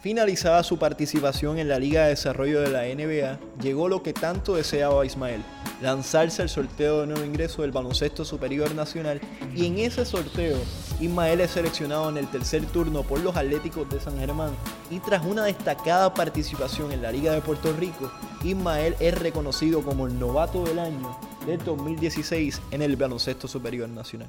[0.00, 4.54] Finalizada su participación en la Liga de Desarrollo de la NBA, llegó lo que tanto
[4.54, 5.42] deseaba Ismael,
[5.82, 9.20] lanzarse al sorteo de nuevo ingreso del baloncesto superior nacional
[9.54, 10.56] y en ese sorteo
[11.00, 14.52] Ismael es seleccionado en el tercer turno por los Atléticos de San Germán
[14.90, 18.10] y tras una destacada participación en la Liga de Puerto Rico,
[18.42, 24.28] Ismael es reconocido como el novato del año del 2016 en el baloncesto superior nacional.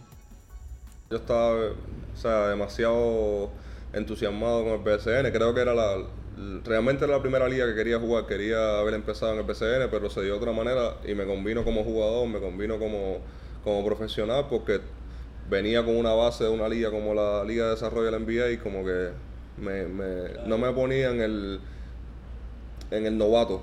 [1.09, 3.51] Yo estaba, o sea, demasiado
[3.93, 5.31] entusiasmado con el BSN.
[5.31, 5.97] Creo que era la,
[6.63, 10.09] realmente era la primera liga que quería jugar, quería haber empezado en el PCN, pero
[10.09, 13.19] se dio de otra manera y me convino como jugador, me convino como,
[13.63, 14.79] como profesional porque
[15.49, 18.51] venía con una base de una liga como la Liga de Desarrollo de la NBA
[18.51, 19.09] y como que
[19.57, 21.59] me, me, no me ponía en el,
[22.91, 23.61] en el novato.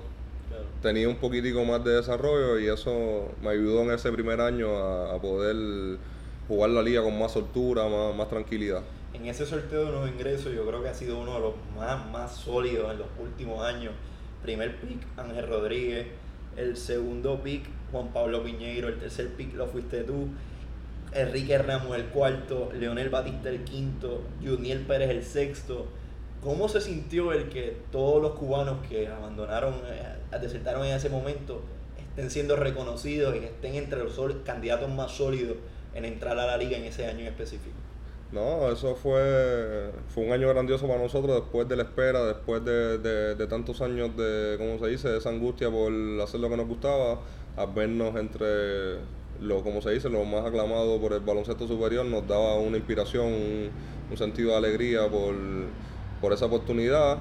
[0.81, 5.15] Tenía un poquitico más de desarrollo y eso me ayudó en ese primer año a,
[5.15, 5.97] a poder
[6.47, 8.81] jugar la liga con más soltura, más, más tranquilidad
[9.19, 12.09] en ese sorteo de nuevos ingresos yo creo que ha sido uno de los más,
[12.09, 13.93] más sólidos en los últimos años.
[14.41, 16.07] Primer pick, Ángel Rodríguez.
[16.55, 18.87] El segundo pick, Juan Pablo Piñeiro.
[18.87, 20.29] El tercer pick lo fuiste tú.
[21.11, 22.71] Enrique Ramos el cuarto.
[22.73, 24.21] Leonel Batista el quinto.
[24.41, 25.87] Juniel Pérez el sexto.
[26.41, 31.61] ¿Cómo se sintió el que todos los cubanos que abandonaron, eh, desertaron en ese momento,
[31.97, 35.57] estén siendo reconocidos y estén entre los candidatos más sólidos
[35.93, 37.88] en entrar a la liga en ese año en específico?
[38.31, 42.99] No, eso fue, fue un año grandioso para nosotros después de la espera, después de,
[42.99, 46.67] de, tantos años de, ¿cómo se dice?, de esa angustia por hacer lo que nos
[46.67, 47.21] gustaba,
[47.57, 48.97] a vernos entre
[49.41, 53.71] lo, como se dice, lo más aclamado por el baloncesto superior, nos daba una inspiración,
[54.11, 55.33] un, sentido de alegría por,
[56.21, 57.17] por, esa oportunidad.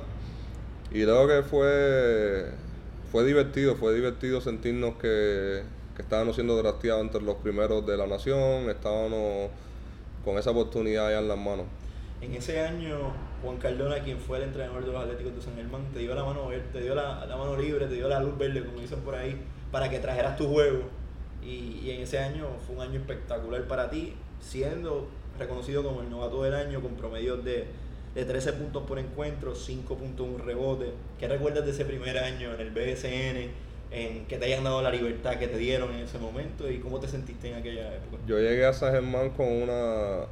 [0.91, 2.51] Y creo que fue,
[3.11, 5.63] fue divertido, fue divertido sentirnos que,
[5.97, 9.51] que estábamos siendo drafteados entre los primeros de la nación, estábamos
[10.25, 11.67] con esa oportunidad ya en las manos.
[12.21, 15.83] En ese año, Juan Cardona, quien fue el entrenador de los Atléticos de San Germán,
[15.93, 18.81] te dio la mano, te dio la, mano libre, te dio la luz verde, como
[18.81, 20.81] dicen por ahí, para que trajeras tu juego.
[21.43, 25.07] Y, en ese año fue un año espectacular para ti, siendo
[25.39, 27.67] reconocido como el novato del año con promedios de,
[28.17, 30.93] de 13 puntos por encuentro, 5 puntos un rebote.
[31.21, 33.68] ¿Qué recuerdas de ese primer año en el BSN?
[33.91, 37.01] En que te hayan dado la libertad que te dieron en ese momento y cómo
[37.01, 38.23] te sentiste en aquella época.
[38.27, 40.27] Yo llegué a San Germán con una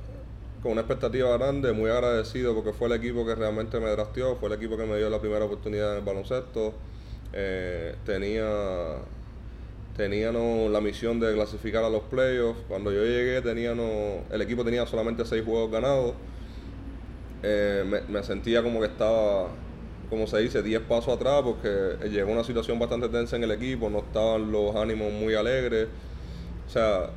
[0.63, 4.49] con una expectativa grande, muy agradecido porque fue el equipo que realmente me drafteó, fue
[4.49, 6.75] el equipo que me dio la primera oportunidad en el baloncesto.
[7.33, 8.97] Eh, tenía
[9.97, 12.61] teníamos la misión de clasificar a los playoffs.
[12.69, 16.15] Cuando yo llegué, teníamos, el equipo tenía solamente seis juegos ganados.
[17.43, 19.49] Eh, me, me, sentía como que estaba
[20.09, 23.91] como se dice, 10 pasos atrás porque llegó una situación bastante tensa en el equipo,
[23.91, 25.89] no estaban los ánimos muy alegres.
[26.67, 27.11] O sea,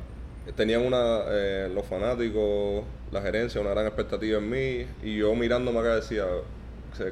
[0.56, 5.78] tenían una, eh, los fanáticos, la gerencia, una gran expectativa en mí y yo mirándome
[5.80, 6.24] acá decía,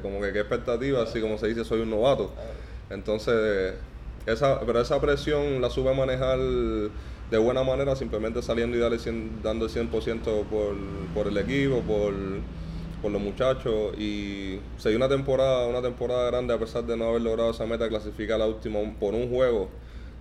[0.01, 2.31] como que qué expectativa, así como se dice, soy un novato.
[2.89, 3.73] Entonces,
[4.25, 8.79] esa, pero esa presión la supe manejar de buena manera, simplemente saliendo y
[9.43, 10.75] dando el 100% por,
[11.13, 12.13] por el equipo, por
[13.01, 17.09] por los muchachos y se dio una temporada, una temporada grande a pesar de no
[17.09, 19.69] haber logrado esa meta clasificar la última por un juego.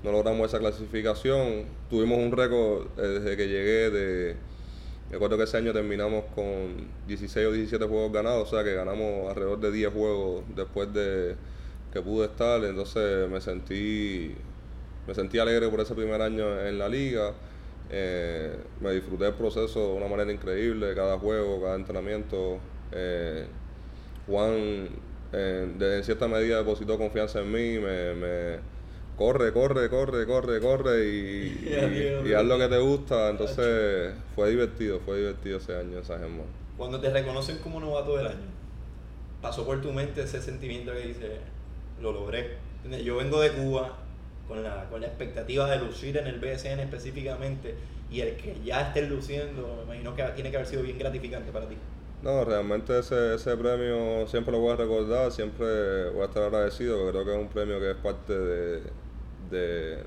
[0.03, 1.65] No logramos esa clasificación.
[1.91, 4.37] Tuvimos un récord eh, desde que llegué de.
[5.11, 9.29] Recuerdo que ese año terminamos con 16 o 17 juegos ganados, o sea que ganamos
[9.31, 11.35] alrededor de 10 juegos después de
[11.93, 12.63] que pude estar.
[12.65, 14.35] Entonces me sentí,
[15.07, 17.33] me sentí alegre por ese primer año en la liga.
[17.91, 22.59] Eh, me disfruté el proceso de una manera increíble, cada juego, cada entrenamiento.
[22.93, 23.47] Eh,
[24.27, 24.89] Juan,
[25.33, 28.59] eh, en cierta medida, depositó confianza en mí, me,
[29.17, 31.75] corre, corre, corre, corre, corre y,
[32.37, 33.31] haz lo que te gusta.
[33.31, 36.29] Entonces fue divertido, fue divertido ese año esa San
[36.77, 38.47] Cuando te reconocen como novato del año,
[39.41, 41.39] pasó por tu mente ese sentimiento que dice,
[42.03, 42.59] lo logré.
[43.03, 43.97] Yo vengo de Cuba,
[44.49, 47.75] con la, con la expectativa de lucir en el BSN específicamente
[48.11, 51.53] y el que ya estés luciendo, me imagino que tiene que haber sido bien gratificante
[51.53, 51.77] para ti.
[52.23, 56.99] No, realmente ese, ese premio siempre lo voy a recordar, siempre voy a estar agradecido,
[56.99, 58.83] porque creo que es un premio que es parte de,
[59.51, 60.05] de,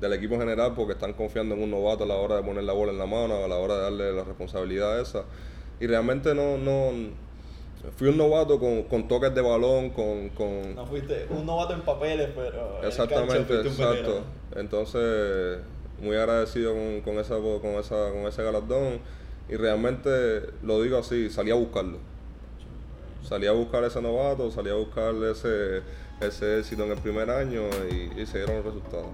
[0.00, 2.72] del equipo general, porque están confiando en un novato a la hora de poner la
[2.72, 5.24] bola en la mano, a la hora de darle la responsabilidad esa.
[5.80, 6.92] Y realmente no, no,
[7.96, 10.74] Fui un novato con, con toques de balón, con, con...
[10.74, 12.82] No fuiste un novato en papeles, pero...
[12.82, 14.22] Exactamente, exacto.
[14.54, 15.58] Entonces,
[16.00, 19.00] muy agradecido con, con, esa, con, esa, con ese galardón.
[19.48, 21.98] Y realmente, lo digo así, salí a buscarlo.
[23.22, 25.82] Salí a buscar ese novato, salí a buscar ese,
[26.20, 29.08] ese éxito en el primer año y, y se dieron los resultados.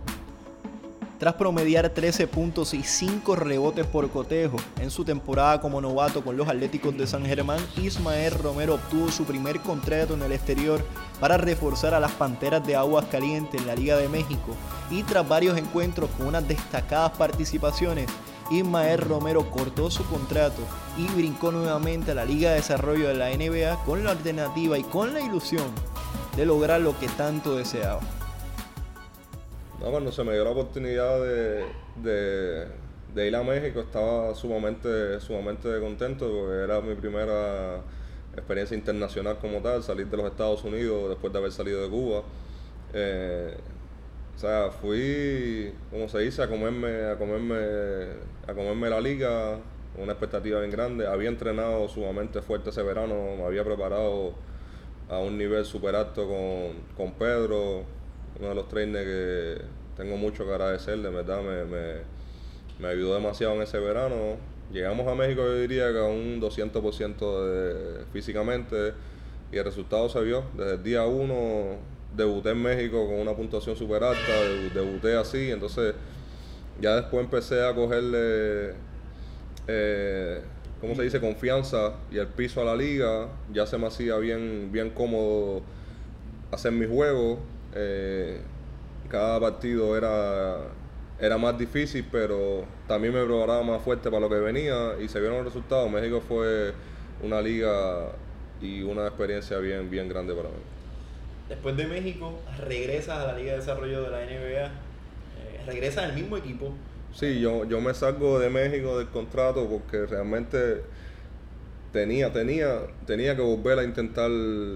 [1.19, 6.37] Tras promediar 13 puntos y 5 rebotes por cotejo en su temporada como novato con
[6.37, 10.85] los Atléticos de San Germán, Ismael Romero obtuvo su primer contrato en el exterior
[11.19, 14.55] para reforzar a las Panteras de Aguas Calientes en la Liga de México
[14.91, 18.11] y tras varios encuentros con unas destacadas participaciones,
[18.51, 20.61] Ismael Romero cortó su contrato
[20.99, 24.83] y brincó nuevamente a la Liga de Desarrollo de la NBA con la alternativa y
[24.83, 25.67] con la ilusión
[26.37, 28.01] de lograr lo que tanto deseaba.
[29.81, 32.67] No, cuando se me dio la oportunidad de,
[33.15, 37.83] ir a México estaba sumamente, sumamente contento porque era mi primera
[38.35, 42.23] experiencia internacional como tal, salir de los Estados Unidos después de haber salido de Cuba.
[42.95, 43.55] Eh,
[44.35, 47.57] o sea, fui, como se dice, a comerme, a comerme,
[48.47, 49.59] a comerme la liga,
[49.99, 51.07] una expectativa bien grande.
[51.07, 54.35] Había entrenado sumamente fuerte ese verano, me había preparado
[55.09, 57.85] a un nivel super alto con, con Pedro,
[58.39, 59.63] uno de los trainers que
[59.97, 61.95] tengo mucho que agradecerle, verdad, me, me,
[62.79, 64.37] me ayudó demasiado en ese verano.
[64.73, 68.93] Llegamos a México, yo diría que a un 200% de, físicamente
[69.53, 70.45] y el resultado se vio.
[70.57, 71.77] Desde el día uno
[72.15, 74.33] debuté en México con una puntuación super alta,
[74.75, 75.95] debuté así, entonces
[76.81, 78.75] ya después empecé a cogerle,
[79.67, 80.41] eh,
[80.81, 84.71] ¿cómo se dice?, confianza y el piso a la liga, ya se me hacía bien,
[84.73, 85.63] bien cómodo
[86.51, 87.39] hacer mi juego.
[87.79, 88.41] Eh,
[89.09, 90.57] cada partido era,
[91.21, 95.21] era más difícil, pero también me preparaba más fuerte para lo que venía y se
[95.21, 95.91] vieron los resultados.
[95.91, 96.73] México fue
[97.23, 98.13] una liga
[98.61, 100.57] y una experiencia bien, bien grande para mí.
[101.49, 104.71] Después de México, regresas a la Liga de Desarrollo de la NBA, eh,
[105.67, 106.73] regresas al mismo equipo.
[107.15, 110.83] Sí, yo, yo me salgo de México del contrato porque realmente
[111.97, 114.31] tenía, tenía, tenía que volver a intentar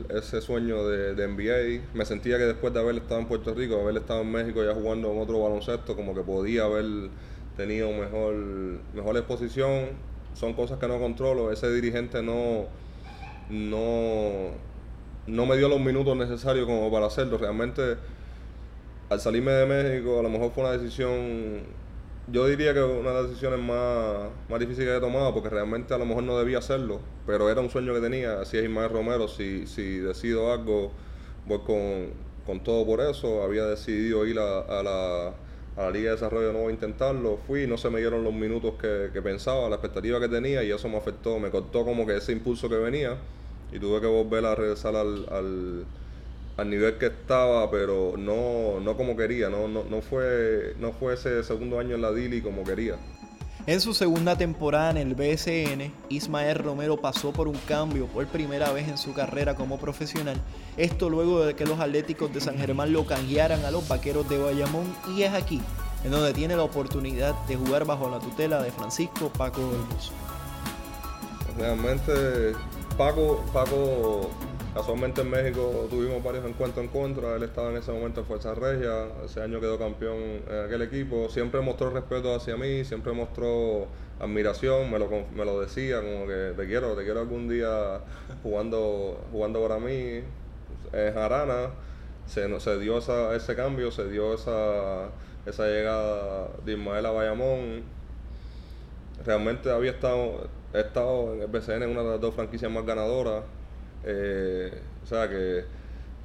[0.08, 1.86] ese sueño de, de, NBA.
[1.92, 4.72] Me sentía que después de haber estado en Puerto Rico, haber estado en México ya
[4.72, 7.10] jugando en otro baloncesto, como que podía haber
[7.58, 8.34] tenido mejor,
[8.94, 9.88] mejor exposición.
[10.32, 11.52] Son cosas que no controlo.
[11.52, 12.64] Ese dirigente no,
[13.50, 14.52] no,
[15.26, 17.36] no me dio los minutos necesarios como para hacerlo.
[17.36, 17.96] Realmente,
[19.10, 21.64] al salirme de México, a lo mejor fue una decisión
[22.32, 25.94] yo diría que una de las decisiones más, más difíciles que he tomado, porque realmente
[25.94, 28.90] a lo mejor no debía hacerlo, pero era un sueño que tenía, así es Ismael
[28.90, 30.92] Romero, si, si decido algo,
[31.46, 35.28] voy con, todo por eso, había decidido ir a, la,
[35.76, 38.32] a la Liga de Desarrollo no voy a intentarlo, fui, no se me dieron los
[38.32, 42.06] minutos que, que pensaba, la expectativa que tenía y eso me afectó, me cortó como
[42.06, 43.16] que ese impulso que venía
[43.72, 45.84] y tuve que volver a regresar al, al
[46.60, 51.14] al nivel que estaba, pero no, no como quería, no, no, no, fue, no fue
[51.14, 52.96] ese segundo año en la Dili como quería.
[53.66, 58.72] En su segunda temporada en el BSN, Ismael Romero pasó por un cambio por primera
[58.72, 60.40] vez en su carrera como profesional.
[60.76, 64.38] Esto luego de que los Atléticos de San Germán lo canjearan a los Vaqueros de
[64.38, 64.84] Bayamón
[65.14, 65.60] y es aquí
[66.04, 70.12] en donde tiene la oportunidad de jugar bajo la tutela de Francisco Paco Olmos.
[71.58, 72.54] Realmente
[72.96, 74.30] Paco, Paco
[74.74, 78.54] Casualmente en México tuvimos varios encuentros en contra, él estaba en ese momento en Fuerza
[78.54, 80.16] Regia, ese año quedó campeón
[80.48, 83.88] en aquel equipo, siempre mostró respeto hacia mí, siempre mostró
[84.20, 87.98] admiración, me lo, me lo decía, como que te quiero, te quiero algún día
[88.44, 90.22] jugando, jugando para mí.
[90.92, 91.70] En Jarana
[92.26, 95.08] se, se dio ese cambio, se dio esa,
[95.46, 97.12] esa llegada de Ismael a.
[99.26, 103.42] Realmente había estado, he estado en el BCN, una de las dos franquicias más ganadoras
[104.04, 104.72] eh,
[105.02, 105.64] o sea que,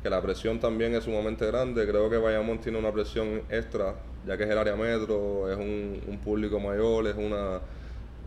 [0.04, 1.88] la presión también es sumamente grande.
[1.88, 3.96] Creo que Bayamón tiene una presión extra,
[4.28, 7.60] ya que es el área metro, es un, público mayor, es una,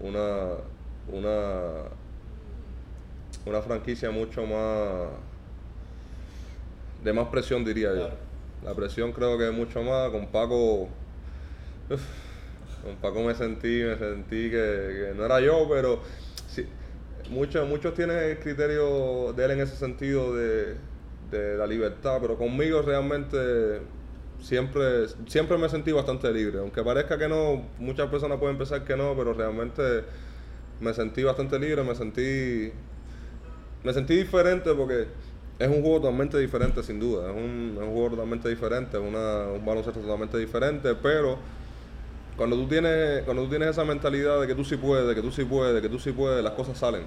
[0.01, 0.55] una,
[1.13, 1.85] una,
[3.47, 5.09] una franquicia mucho más
[7.03, 8.11] de más presión diría yo.
[8.65, 10.11] La presión creo que es mucho más.
[10.11, 10.89] Con Paco,
[12.83, 16.01] con Paco me sentí, me sentí que, que no era yo, pero
[17.31, 20.77] muchos, muchos tienen el criterio de él en ese sentido de,
[21.31, 23.83] la libertad, pero conmigo realmente
[24.41, 26.59] siempre, siempre me sentí bastante libre.
[26.59, 30.05] Aunque parezca que no, muchas personas pueden pensar que no, pero realmente
[30.81, 32.73] me sentí bastante libre, me sentí,
[33.85, 35.07] me sentí diferente porque
[35.59, 39.67] es un juego totalmente diferente sin duda, es un, juego totalmente diferente, es una, un
[39.67, 41.39] baloncesto totalmente diferente, pero
[42.39, 45.21] cuando tú tienes, cuando tú tienes esa mentalidad de que tú sí puedes, de que
[45.21, 47.03] tú sí puedes, de que tú sí puedes, las cosas salen.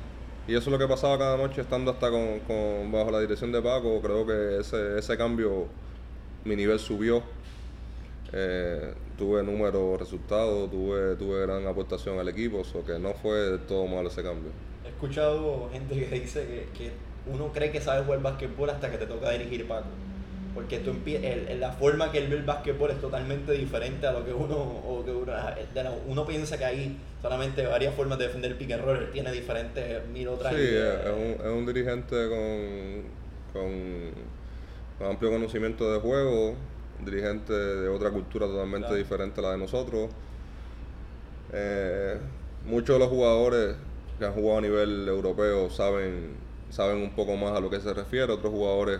[0.45, 3.61] Y eso es lo que pasaba cada noche estando hasta con, bajo la dirección de
[3.61, 4.01] Paco.
[4.01, 5.67] Creo que ese, ese cambio,
[6.43, 7.23] mi nivel subió.
[8.33, 13.87] Eh, tuve números, resultados, tuve, tuve gran aportación al equipo, o que no fue todo
[13.87, 14.51] malo ese cambio.
[14.83, 16.91] He escuchado gente que dice que, que
[17.33, 19.87] uno cree que sabe jugar básquetbol hasta que te toca dirigir Paco
[20.53, 24.25] porque tú el, la forma que él ve el básquetbol es totalmente diferente a lo
[24.25, 25.33] que uno o que uno,
[26.07, 29.31] uno piensa que hay solamente varias formas de defender el pick and roll, él tiene
[29.31, 30.53] diferentes mil otras.
[30.53, 33.61] Sí, es un, es un, dirigente con,
[34.99, 36.55] con, amplio conocimiento de juego,
[37.05, 40.09] dirigente de otra cultura totalmente diferente a la de nosotros.
[41.53, 42.17] Eh,
[42.65, 43.75] muchos de los jugadores
[44.19, 46.35] que han jugado a nivel europeo saben,
[46.69, 48.99] saben un poco más a lo que se refiere, otros jugadores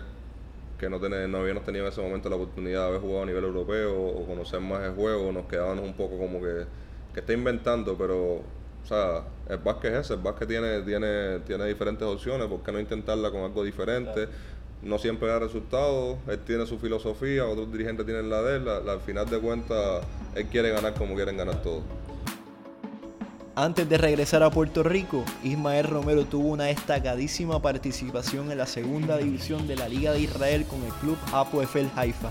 [0.82, 3.44] que no, no habíamos tenido en ese momento la oportunidad de haber jugado a nivel
[3.44, 6.64] europeo o conocer más el juego, nos quedábamos un poco como que,
[7.14, 11.66] que está inventando, pero o sea, el básquet es ese, el básquet tiene, tiene, tiene
[11.66, 14.26] diferentes opciones, ¿por qué no intentarla con algo diferente?
[14.82, 18.80] No siempre da resultados, él tiene su filosofía, otros dirigentes tienen la de él, la-
[18.80, 20.04] la- al final de cuentas,
[20.34, 21.84] él quiere ganar como quieren ganar todos.
[23.54, 29.18] Antes de regresar a Puerto Rico, Ismael Romero tuvo una destacadísima participación en la segunda
[29.18, 32.30] división de la Liga de Israel con el club Hapoel Haifa.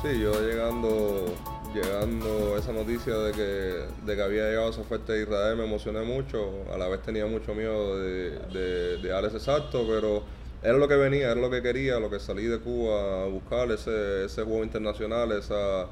[0.00, 1.34] Sí, yo llegando,
[1.74, 6.02] llegando esa noticia de que, de que había llegado esa oferta de Israel me emocioné
[6.02, 10.22] mucho, a la vez tenía mucho miedo de, de, de dar ese salto, pero
[10.62, 13.68] era lo que venía, era lo que quería, lo que salí de Cuba a buscar,
[13.72, 15.88] ese, ese juego internacional, esa,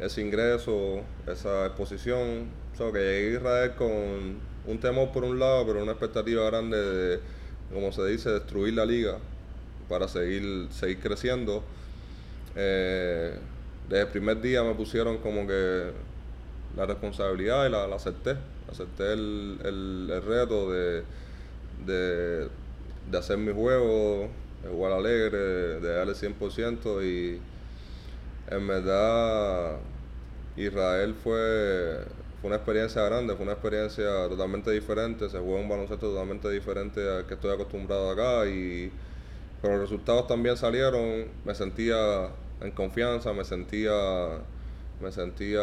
[0.00, 2.48] ese ingreso, esa exposición.
[2.78, 3.88] O que llegué a Israel con
[4.66, 7.20] un temor por un lado, pero una expectativa grande de,
[7.72, 9.18] como se dice, destruir la liga
[9.88, 11.62] para seguir, seguir creciendo.
[12.54, 13.38] Eh,
[13.88, 15.90] desde el primer día me pusieron como que
[16.76, 18.36] la responsabilidad y la, la acepté.
[18.70, 21.02] Acepté el, el- el reto de,
[21.86, 22.48] de,
[23.10, 24.28] de hacer mi juego,
[24.70, 27.40] jugar alegre, de darle 100% y
[28.48, 29.78] en verdad
[30.56, 32.04] Israel fue,
[32.40, 37.00] fue una experiencia grande, fue una experiencia totalmente diferente, se juega un baloncesto totalmente diferente
[37.08, 38.92] al que estoy acostumbrado acá y
[39.60, 42.30] pero los resultados también salieron, me sentía
[42.60, 44.40] en confianza, me sentía
[45.00, 45.60] me sentía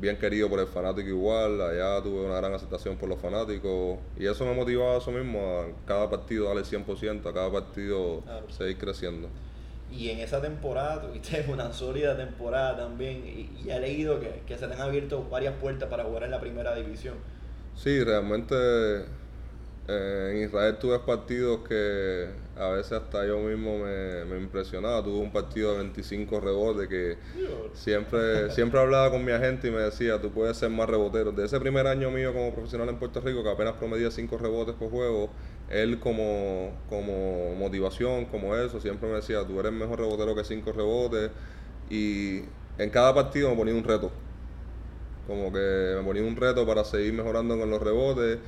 [0.00, 4.26] bien querido por el fanático igual, allá tuve una gran aceptación por los fanáticos y
[4.26, 8.50] eso me motivaba a eso mismo, a cada partido darle 100%, a cada partido Claro.
[8.50, 9.28] seguir creciendo.
[9.92, 14.58] Y en esa temporada tuviste una sólida temporada también y, y he leído que, que
[14.58, 17.16] se te han abierto varias puertas para jugar en la primera división.
[17.74, 18.54] Sí, realmente
[19.88, 25.02] eh, en Israel tuve partidos que a veces hasta yo mismo me, me impresionaba.
[25.02, 27.18] Tuve un partido de 25 rebotes que
[27.72, 31.32] siempre, siempre hablaba con mi agente y me decía, tú puedes ser más rebotero.
[31.32, 34.74] De ese primer año mío como profesional en Puerto Rico, que apenas promedia 5 rebotes
[34.76, 35.30] por juego,
[35.72, 40.72] él como, como motivación, como eso, siempre me decía, tú eres mejor rebotero que 5
[40.72, 41.30] rebotes.
[41.90, 42.40] Y
[42.78, 44.12] en cada partido me ponía un reto.
[45.26, 48.38] Como que me ponía un reto para seguir mejorando con los rebotes,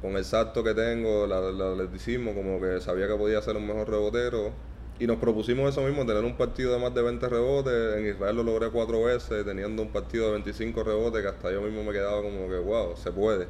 [0.00, 3.66] con el salto que tengo, la- el atleticismo, como que sabía que podía ser un
[3.66, 4.52] mejor rebotero.
[4.98, 7.96] Y nos propusimos eso mismo, tener un partido de más de 20 rebotes.
[7.98, 11.62] En Israel lo logré cuatro veces, teniendo un partido de 25 rebotes, que hasta yo
[11.62, 13.46] mismo me quedaba como que, wow, se puede.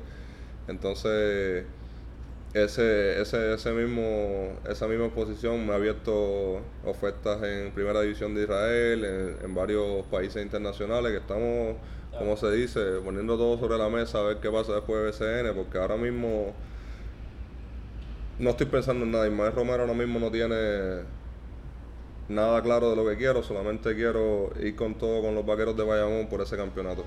[0.68, 1.66] Entonces,
[2.54, 8.42] ese, ese, ese mismo, esa misma posición me ha abierto ofertas en Primera División de
[8.42, 11.76] Israel, en, en varios países internacionales que estamos,
[12.18, 15.56] como se dice, poniendo todo sobre la mesa a ver qué pasa después de BCN,
[15.56, 16.52] porque ahora mismo
[18.38, 19.26] no estoy pensando en nada.
[19.26, 21.04] Ismael Romero ahora mismo no tiene
[22.28, 25.84] nada claro de lo que quiero, solamente quiero ir con todo con los vaqueros de
[25.84, 27.04] Bayamón por ese campeonato.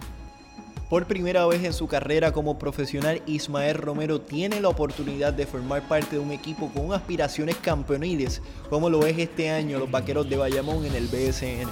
[0.90, 5.88] Por primera vez en su carrera como profesional, Ismael Romero tiene la oportunidad de formar
[5.88, 10.38] parte de un equipo con aspiraciones campeoniles, como lo es este año los Vaqueros de
[10.38, 11.68] Bayamón en el BSN.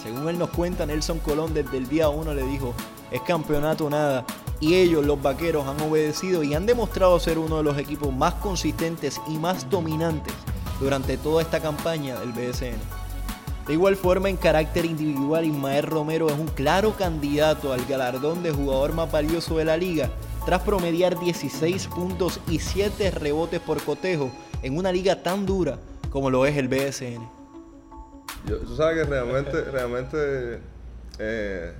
[0.00, 2.72] Según él nos cuenta, Nelson Colón desde el día 1 le dijo,
[3.10, 4.24] es campeonato nada,
[4.60, 8.34] y ellos, los Vaqueros, han obedecido y han demostrado ser uno de los equipos más
[8.34, 10.34] consistentes y más dominantes
[10.78, 13.01] durante toda esta campaña del BSN.
[13.66, 18.50] De igual forma, en carácter individual, Ismael Romero es un claro candidato al galardón de
[18.50, 20.10] jugador más valioso de la liga,
[20.44, 24.32] tras promediar 16 puntos y 7 rebotes por cotejo
[24.62, 25.78] en una liga tan dura
[26.10, 27.30] como lo es el BSN.
[28.46, 30.58] Yo, tú sabes que realmente, realmente,
[31.20, 31.72] eh,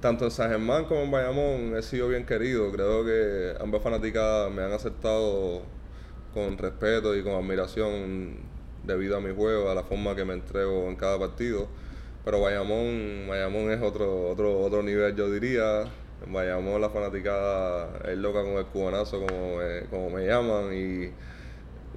[0.00, 2.70] tanto en San Germán como en Bayamón he sido bien querido.
[2.70, 5.62] Creo que ambas fanáticas me han aceptado
[6.32, 8.55] con respeto y con admiración
[8.86, 11.68] debido a mi juego, a la forma que me entrego en cada partido.
[12.24, 15.82] Pero Bayamón, Bayamón es otro, otro, otro nivel, yo diría.
[16.26, 21.12] En Bayamón la fanaticada es loca con el cubanazo, como me, como me llaman, y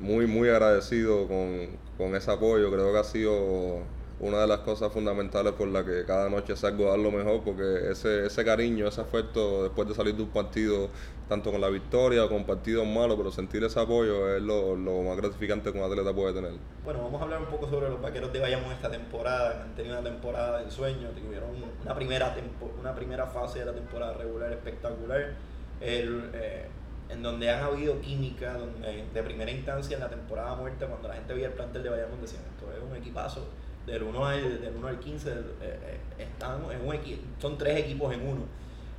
[0.02, 1.68] muy, muy agradecido con,
[1.98, 2.72] con ese apoyo.
[2.72, 3.84] Creo que ha sido
[4.20, 7.42] una de las cosas fundamentales por la que cada noche salgo a dar lo mejor,
[7.44, 10.90] porque ese, ese cariño, ese afecto después de salir de un partido,
[11.30, 15.02] tanto con la victoria o con partidos malos, pero sentir ese apoyo es lo, lo
[15.04, 16.52] más gratificante que un atleta puede tener.
[16.84, 19.64] Bueno, vamos a hablar un poco sobre los vaqueros de Bayamón esta temporada.
[19.64, 21.50] Han tenido una temporada de ensueño, tuvieron
[21.84, 25.34] una primera, tempo- una primera fase de la temporada regular espectacular,
[25.80, 26.66] el, eh,
[27.10, 31.14] en donde han habido química, donde de primera instancia en la temporada muerta, cuando la
[31.16, 33.48] gente veía el plantel de Bayamón, decían esto es un equipazo.
[33.90, 36.96] Del 1 al, del 1 al 15 eh, eh, están en un
[37.40, 38.42] son tres equipos en uno.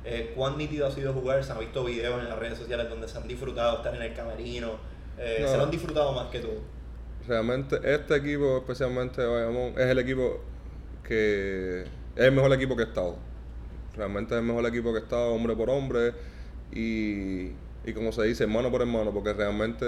[0.03, 3.07] Eh, cuán nítido ha sido jugar, se han visto videos en las redes sociales donde
[3.07, 4.71] se han disfrutado estar en el camerino,
[5.17, 5.47] eh, No.
[5.47, 6.59] se lo han disfrutado más que todo.
[7.27, 10.39] Realmente este equipo, especialmente Bayamón, es el equipo
[11.03, 11.81] que
[12.15, 13.15] es el mejor equipo que he estado.
[13.95, 16.13] realmente es el mejor equipo que está hombre por hombre
[16.71, 17.51] y,
[17.85, 19.85] y como se dice, hermano por hermano, porque realmente,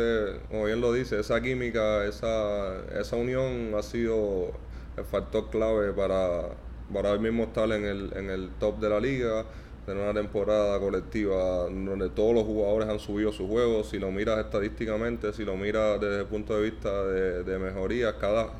[0.50, 4.52] como bien lo dice, esa química, esa, esa unión ha sido
[4.98, 6.50] el factor clave para,
[6.94, 9.46] para hoy mismo estar en el, en el top de la liga,
[9.86, 14.40] tener una temporada colectiva donde todos los jugadores han subido sus juegos, si lo miras
[14.40, 18.52] estadísticamente, si lo miras desde el punto de vista de, de mejoría, cada,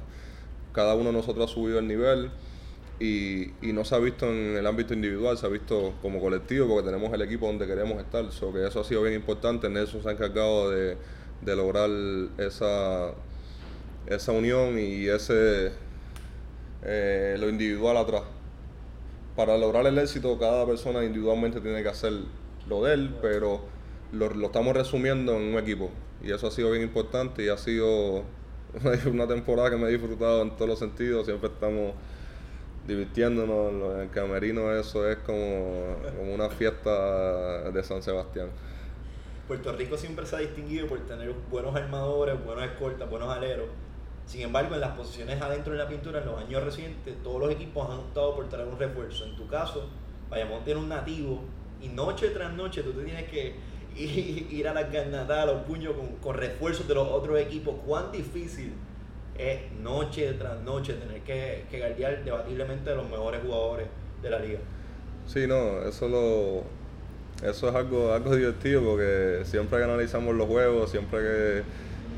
[0.74, 2.32] cada uno de nosotros ha subido el nivel
[3.00, 6.68] y, y, no se ha visto en el ámbito individual, se ha visto como colectivo
[6.68, 8.32] porque tenemos el equipo donde queremos estar.
[8.32, 9.68] So que eso ha sido bien importante.
[9.68, 10.96] Nelson se ha encargado de,
[11.42, 11.90] de lograr
[12.38, 13.12] esa,
[14.06, 15.72] esa unión y ese
[16.86, 18.24] eh, lo individual atrás.
[19.36, 22.14] Para lograr el éxito, cada persona individualmente tiene que hacer
[22.68, 23.62] lo de él, pero
[24.12, 25.90] lo, lo estamos resumiendo en un equipo.
[26.24, 28.24] Y eso ha sido bien importante y ha sido
[29.12, 31.26] una temporada que me he disfrutado en todos los sentidos.
[31.26, 31.94] Siempre estamos
[32.88, 38.50] divirtiéndonos en el camerino, eso es como, como una fiesta de San Sebastián.
[39.48, 43.68] Puerto Rico siempre se ha distinguido por tener buenos armadores, buenos escoltas, buenos aleros.
[44.26, 47.52] Sin embargo, en las posiciones adentro de la pintura, en los años recientes, todos los
[47.52, 49.26] equipos han optado por traer un refuerzo.
[49.26, 49.90] En tu caso,
[50.30, 51.42] Bayamón tiene un nativo
[51.82, 53.56] y noche tras noche tú te tienes que
[53.96, 57.76] ir a la garnatas, a los puños con, con refuerzos de los otros equipos.
[57.86, 58.74] ¿Cuán difícil
[59.38, 63.88] es noche tras noche tener que, que guardiar debatiblemente de los mejores jugadores
[64.22, 64.60] de la liga.
[65.28, 66.64] Sí, no, eso lo
[67.48, 71.64] eso es algo, algo divertido porque siempre que analizamos los juegos, siempre que,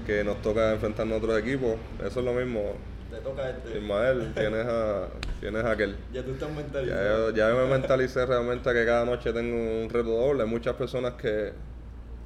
[0.05, 2.73] que nos toca enfrentarnos a otros equipos, eso es lo mismo.
[3.09, 3.77] Te toca este.
[3.77, 5.07] Ismael, tienes a,
[5.39, 5.95] tienes a aquel.
[6.13, 7.31] Ya tú estás mentalizado.
[7.31, 10.43] Ya, ya me mentalicé realmente que cada noche tengo un reto doble.
[10.43, 11.53] Hay muchas personas que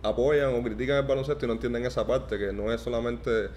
[0.03, 3.49] apoyan o critican el baloncesto y no entienden esa parte, que no es solamente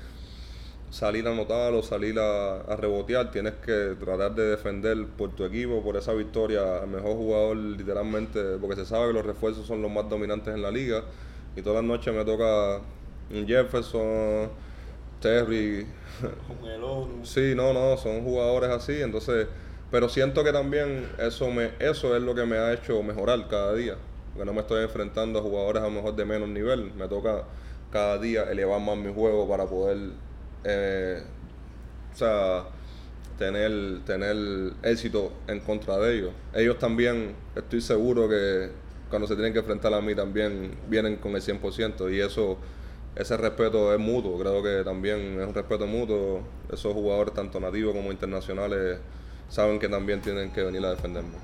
[0.90, 5.44] salir a anotar o salir a, a, rebotear, tienes que tratar de defender por tu
[5.44, 9.80] equipo, por esa victoria, al mejor jugador literalmente, porque se sabe que los refuerzos son
[9.80, 11.02] los más dominantes en la liga
[11.56, 12.80] y todas las noches me toca
[13.46, 14.50] Jefferson,
[15.20, 15.86] Terry.
[17.22, 19.46] sí, no, no, son jugadores así, entonces,
[19.90, 23.74] pero siento que también eso me eso es lo que me ha hecho mejorar cada
[23.74, 23.96] día,
[24.32, 27.44] porque no me estoy enfrentando a jugadores a lo mejor de menos nivel, me toca
[27.90, 29.98] cada día elevar más mi juego para poder
[30.64, 31.22] eh,
[32.12, 32.64] o sea,
[33.38, 34.36] tener, tener
[34.82, 36.32] éxito en contra de ellos.
[36.54, 38.70] Ellos también, estoy seguro que
[39.10, 42.58] cuando se tienen que enfrentar a mí también vienen con el 100% y eso,
[43.14, 46.40] ese respeto es mutuo, creo que también es un respeto mutuo.
[46.72, 48.98] Esos jugadores, tanto nativos como internacionales,
[49.48, 51.36] saben que también tienen que venir a defenderme.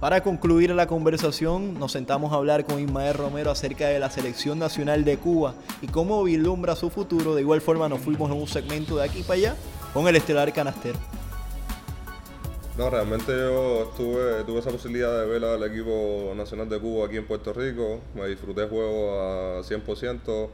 [0.00, 4.58] Para concluir la conversación, nos sentamos a hablar con Ismael Romero acerca de la selección
[4.58, 7.34] nacional de Cuba y cómo vislumbra su futuro.
[7.34, 9.56] De igual forma, nos fuimos en un segmento de aquí para allá
[9.92, 10.98] con el estelar canastero.
[12.76, 17.16] No, realmente yo estuve, tuve esa posibilidad de ver al equipo nacional de Cuba aquí
[17.16, 17.98] en Puerto Rico.
[18.14, 20.48] Me disfruté el juego a 100%.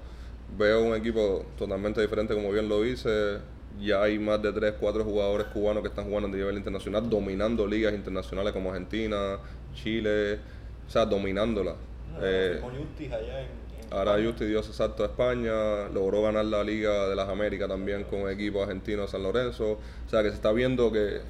[0.57, 3.39] Veo un equipo totalmente diferente, como bien lo dice
[3.81, 7.67] ya hay más de 3, 4 jugadores cubanos que están jugando a nivel internacional, dominando
[7.67, 9.39] ligas internacionales como Argentina,
[9.75, 10.39] Chile,
[10.87, 11.75] o sea, dominándola.
[12.23, 13.49] eh, Justis allá en,
[13.91, 18.05] ahora Justi dio ese salto a España, logró ganar la Liga de las Américas también
[18.05, 19.79] con equipo argentino de San Lorenzo.
[20.07, 21.21] O sea, que se está viendo que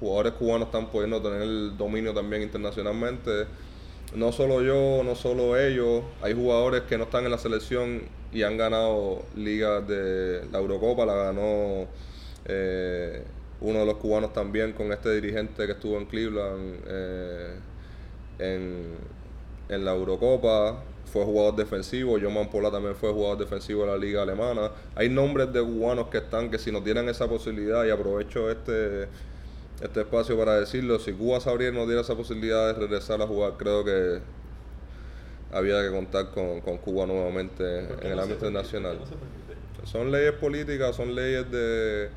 [0.00, 3.46] jugadores cubanos están pudiendo tener el dominio también internacionalmente.
[4.14, 8.42] No solo yo, no solo ellos, hay jugadores que no están en la selección y
[8.42, 11.86] han ganado ligas de la Eurocopa, la ganó
[12.44, 13.22] eh,
[13.62, 17.54] uno de los cubanos también con este dirigente que estuvo en Cleveland eh,
[18.38, 19.22] en,
[19.68, 24.70] la Eurocopa, fue jugador defensivo, Joman Pola también fue jugador defensivo de la liga alemana.
[24.94, 29.08] Hay nombres de cubanos que están, que si nos tienen esa posibilidad, y aprovecho este,
[29.82, 33.54] este espacio para decirlo, si Cuba sabría nos diera esa posibilidad de regresar a jugar,
[33.58, 34.20] creo que
[35.52, 38.98] había que contar con, con Cuba nuevamente en el ámbito nacional.
[39.84, 42.08] son leyes políticas, son leyes de,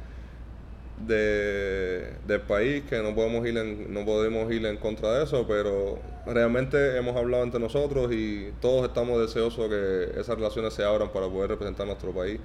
[1.06, 5.46] de del país que no podemos ir en, no podemos ir en contra de eso,
[5.48, 11.12] pero realmente hemos hablado entre nosotros y todos estamos deseosos que esas relaciones se abran
[11.12, 12.40] para poder representar nuestro país.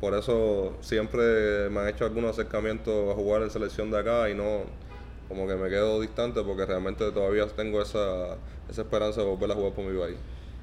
[0.00, 4.34] Por eso siempre me han hecho algunos acercamientos a jugar en selección de acá y
[4.34, 4.62] no
[5.28, 8.36] como que me quedo distante porque realmente todavía tengo esa,
[8.68, 10.16] esa esperanza de volver a jugar por mi país.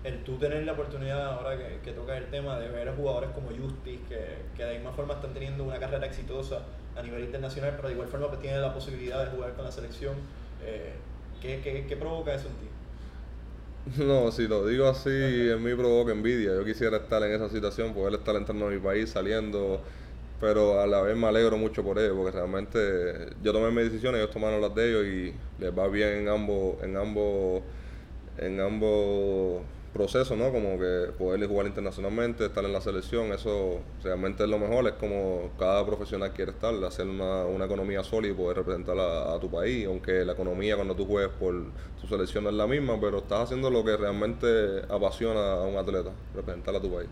[0.04, 3.30] El tú tener la oportunidad, ahora que, que toca el tema, de ver a jugadores
[3.32, 6.62] como Justis, que, que de alguna forma están teniendo una carrera exitosa
[6.98, 9.72] a nivel internacional, pero de igual forma que tienen la posibilidad de jugar con la
[9.72, 10.16] selección,
[10.66, 10.94] eh,
[11.42, 12.68] ¿qué, qué, qué provoca eso en ti?
[13.98, 16.56] No, si lo digo así, en mí provoca envidia.
[16.56, 19.82] Yo quisiera estar en esa situación, poder estar entrando a mi país, saliendo
[20.40, 22.80] pero a la vez me alegro mucho por ellos, porque realmente
[23.44, 26.82] yo tomé mis decisiones, ellos tomaron las de ellos y les va bien en ambos,
[26.84, 27.64] en ambos,
[28.38, 29.64] en ambos
[29.98, 30.52] procesos, ¿no?
[30.52, 34.94] Como que poder jugar internacionalmente, estar en la selección, eso realmente es lo mejor, es
[34.94, 39.40] como cada profesional quiere estar, hacer una, una economía sólida y poder representar a, a,
[39.40, 41.54] tu país, aunque la economía cuando tú juegues por
[42.00, 45.78] tu selección no es la misma, pero estás haciendo lo que realmente apasiona a un
[45.78, 47.10] atleta, representar a tu país.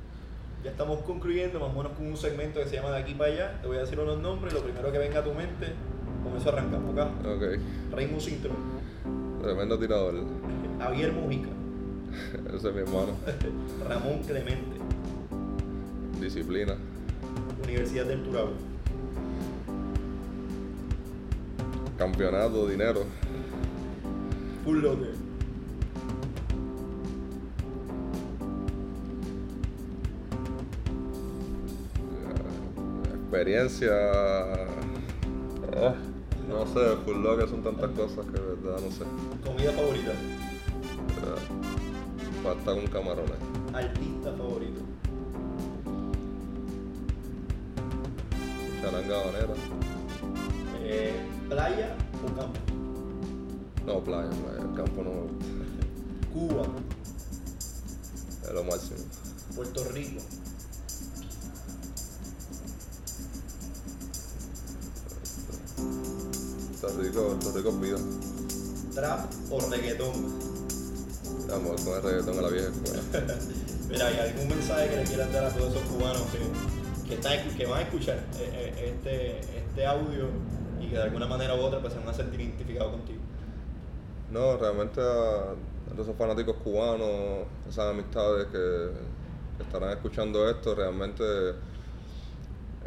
[0.64, 3.32] Ya estamos concluyendo, más o menos con un segmento que se llama De aquí para
[3.32, 3.62] allá.
[3.62, 5.74] Te voy a decir unos nombres, lo primero que venga a tu mente,
[6.24, 7.12] con eso arrancamos acá.
[7.28, 7.60] Ok.
[7.92, 8.56] Raymond Cintrón.
[9.42, 10.16] Tremendo tirador.
[10.80, 11.64] Javier Mujica.
[12.55, 13.16] Ese es mi hermano.
[13.89, 14.78] Ramón Clemente.
[16.20, 16.76] Disciplina.
[17.63, 18.51] Universidad del Turabo.
[21.97, 23.03] Campeonato, dinero.
[24.63, 25.26] Full locker.
[33.36, 33.91] experiencia.
[35.76, 35.93] Oh,
[36.47, 39.03] no sé, full locker son tantas cosas que de verdad no sé.
[39.45, 40.11] Comida favorita.
[42.46, 43.39] Falta con camarones.
[43.74, 44.82] Artista favorito.
[48.84, 49.16] Charanga.
[50.84, 51.12] Eh,
[51.50, 52.60] ¿Playa o campo?
[53.88, 54.62] No, playa, playa.
[54.62, 55.46] El campo no me gusta.
[56.34, 56.68] Cuba.
[58.43, 59.00] Es lo máximo.
[59.56, 60.22] Puerto Rico.
[66.80, 67.98] Puerto Rico, Puerto Rico es vida.
[68.93, 70.45] Trap o reggaetón.
[71.50, 73.02] Vamos con el reggaetón a la vieja escuela.
[73.89, 77.56] Mira, ¿hay algún mensaje que le quieran dar a todos esos cubanos que, que, están,
[77.56, 80.30] que van a escuchar eh, eh, este, este audio
[80.82, 83.22] y que de alguna manera u otra pues, se van a sentir identificados contigo?
[84.32, 88.89] No, realmente a, a esos fanáticos cubanos, esas amistades que,
[89.58, 91.24] que estarán escuchando esto, realmente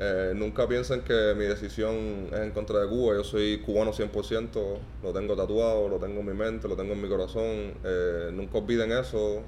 [0.00, 3.16] eh, nunca piensen que mi decisión es en contra de Cuba.
[3.16, 7.02] Yo soy cubano 100%, lo tengo tatuado, lo tengo en mi mente, lo tengo en
[7.02, 7.74] mi corazón.
[7.82, 9.42] Eh, nunca olviden eso.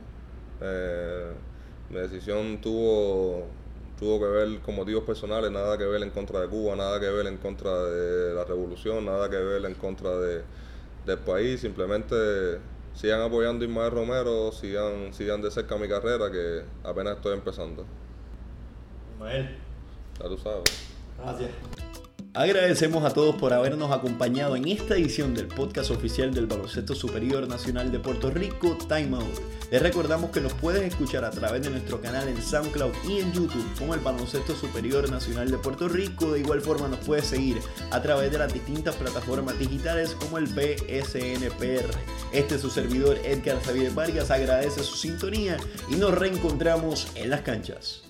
[0.61, 1.31] Eh,
[1.91, 3.47] mi decisión tuvo,
[3.97, 7.09] tuvo que ver con motivos personales, nada que ver en contra de Cuba, nada que
[7.09, 10.43] ver en contra de la revolución, nada que ver en contra de,
[11.07, 11.61] del país.
[11.61, 12.59] Simplemente
[12.95, 17.87] sigan apoyando a Ismael Romero, sigan, sigan de cerca mi carrera, que apenas estoy empezando.
[19.15, 19.70] Ismael.
[20.21, 20.64] Ya tú sabes.
[21.18, 21.51] Gracias.
[22.33, 27.49] Agradecemos a todos por habernos acompañado en esta edición del podcast oficial del Baloncesto Superior
[27.49, 29.41] Nacional de Puerto Rico, Time Out.
[29.73, 33.33] Les recordamos que nos pueden escuchar a través de nuestro canal en SoundCloud y en
[33.33, 36.31] YouTube como el Baloncesto Superior Nacional de Puerto Rico.
[36.31, 37.59] De igual forma nos puedes seguir
[37.91, 41.91] a través de las distintas plataformas digitales como el BSNPR.
[42.33, 45.57] Este es su servidor Edgar Xavier Vargas, agradece su sintonía
[45.89, 48.10] y nos reencontramos en las canchas.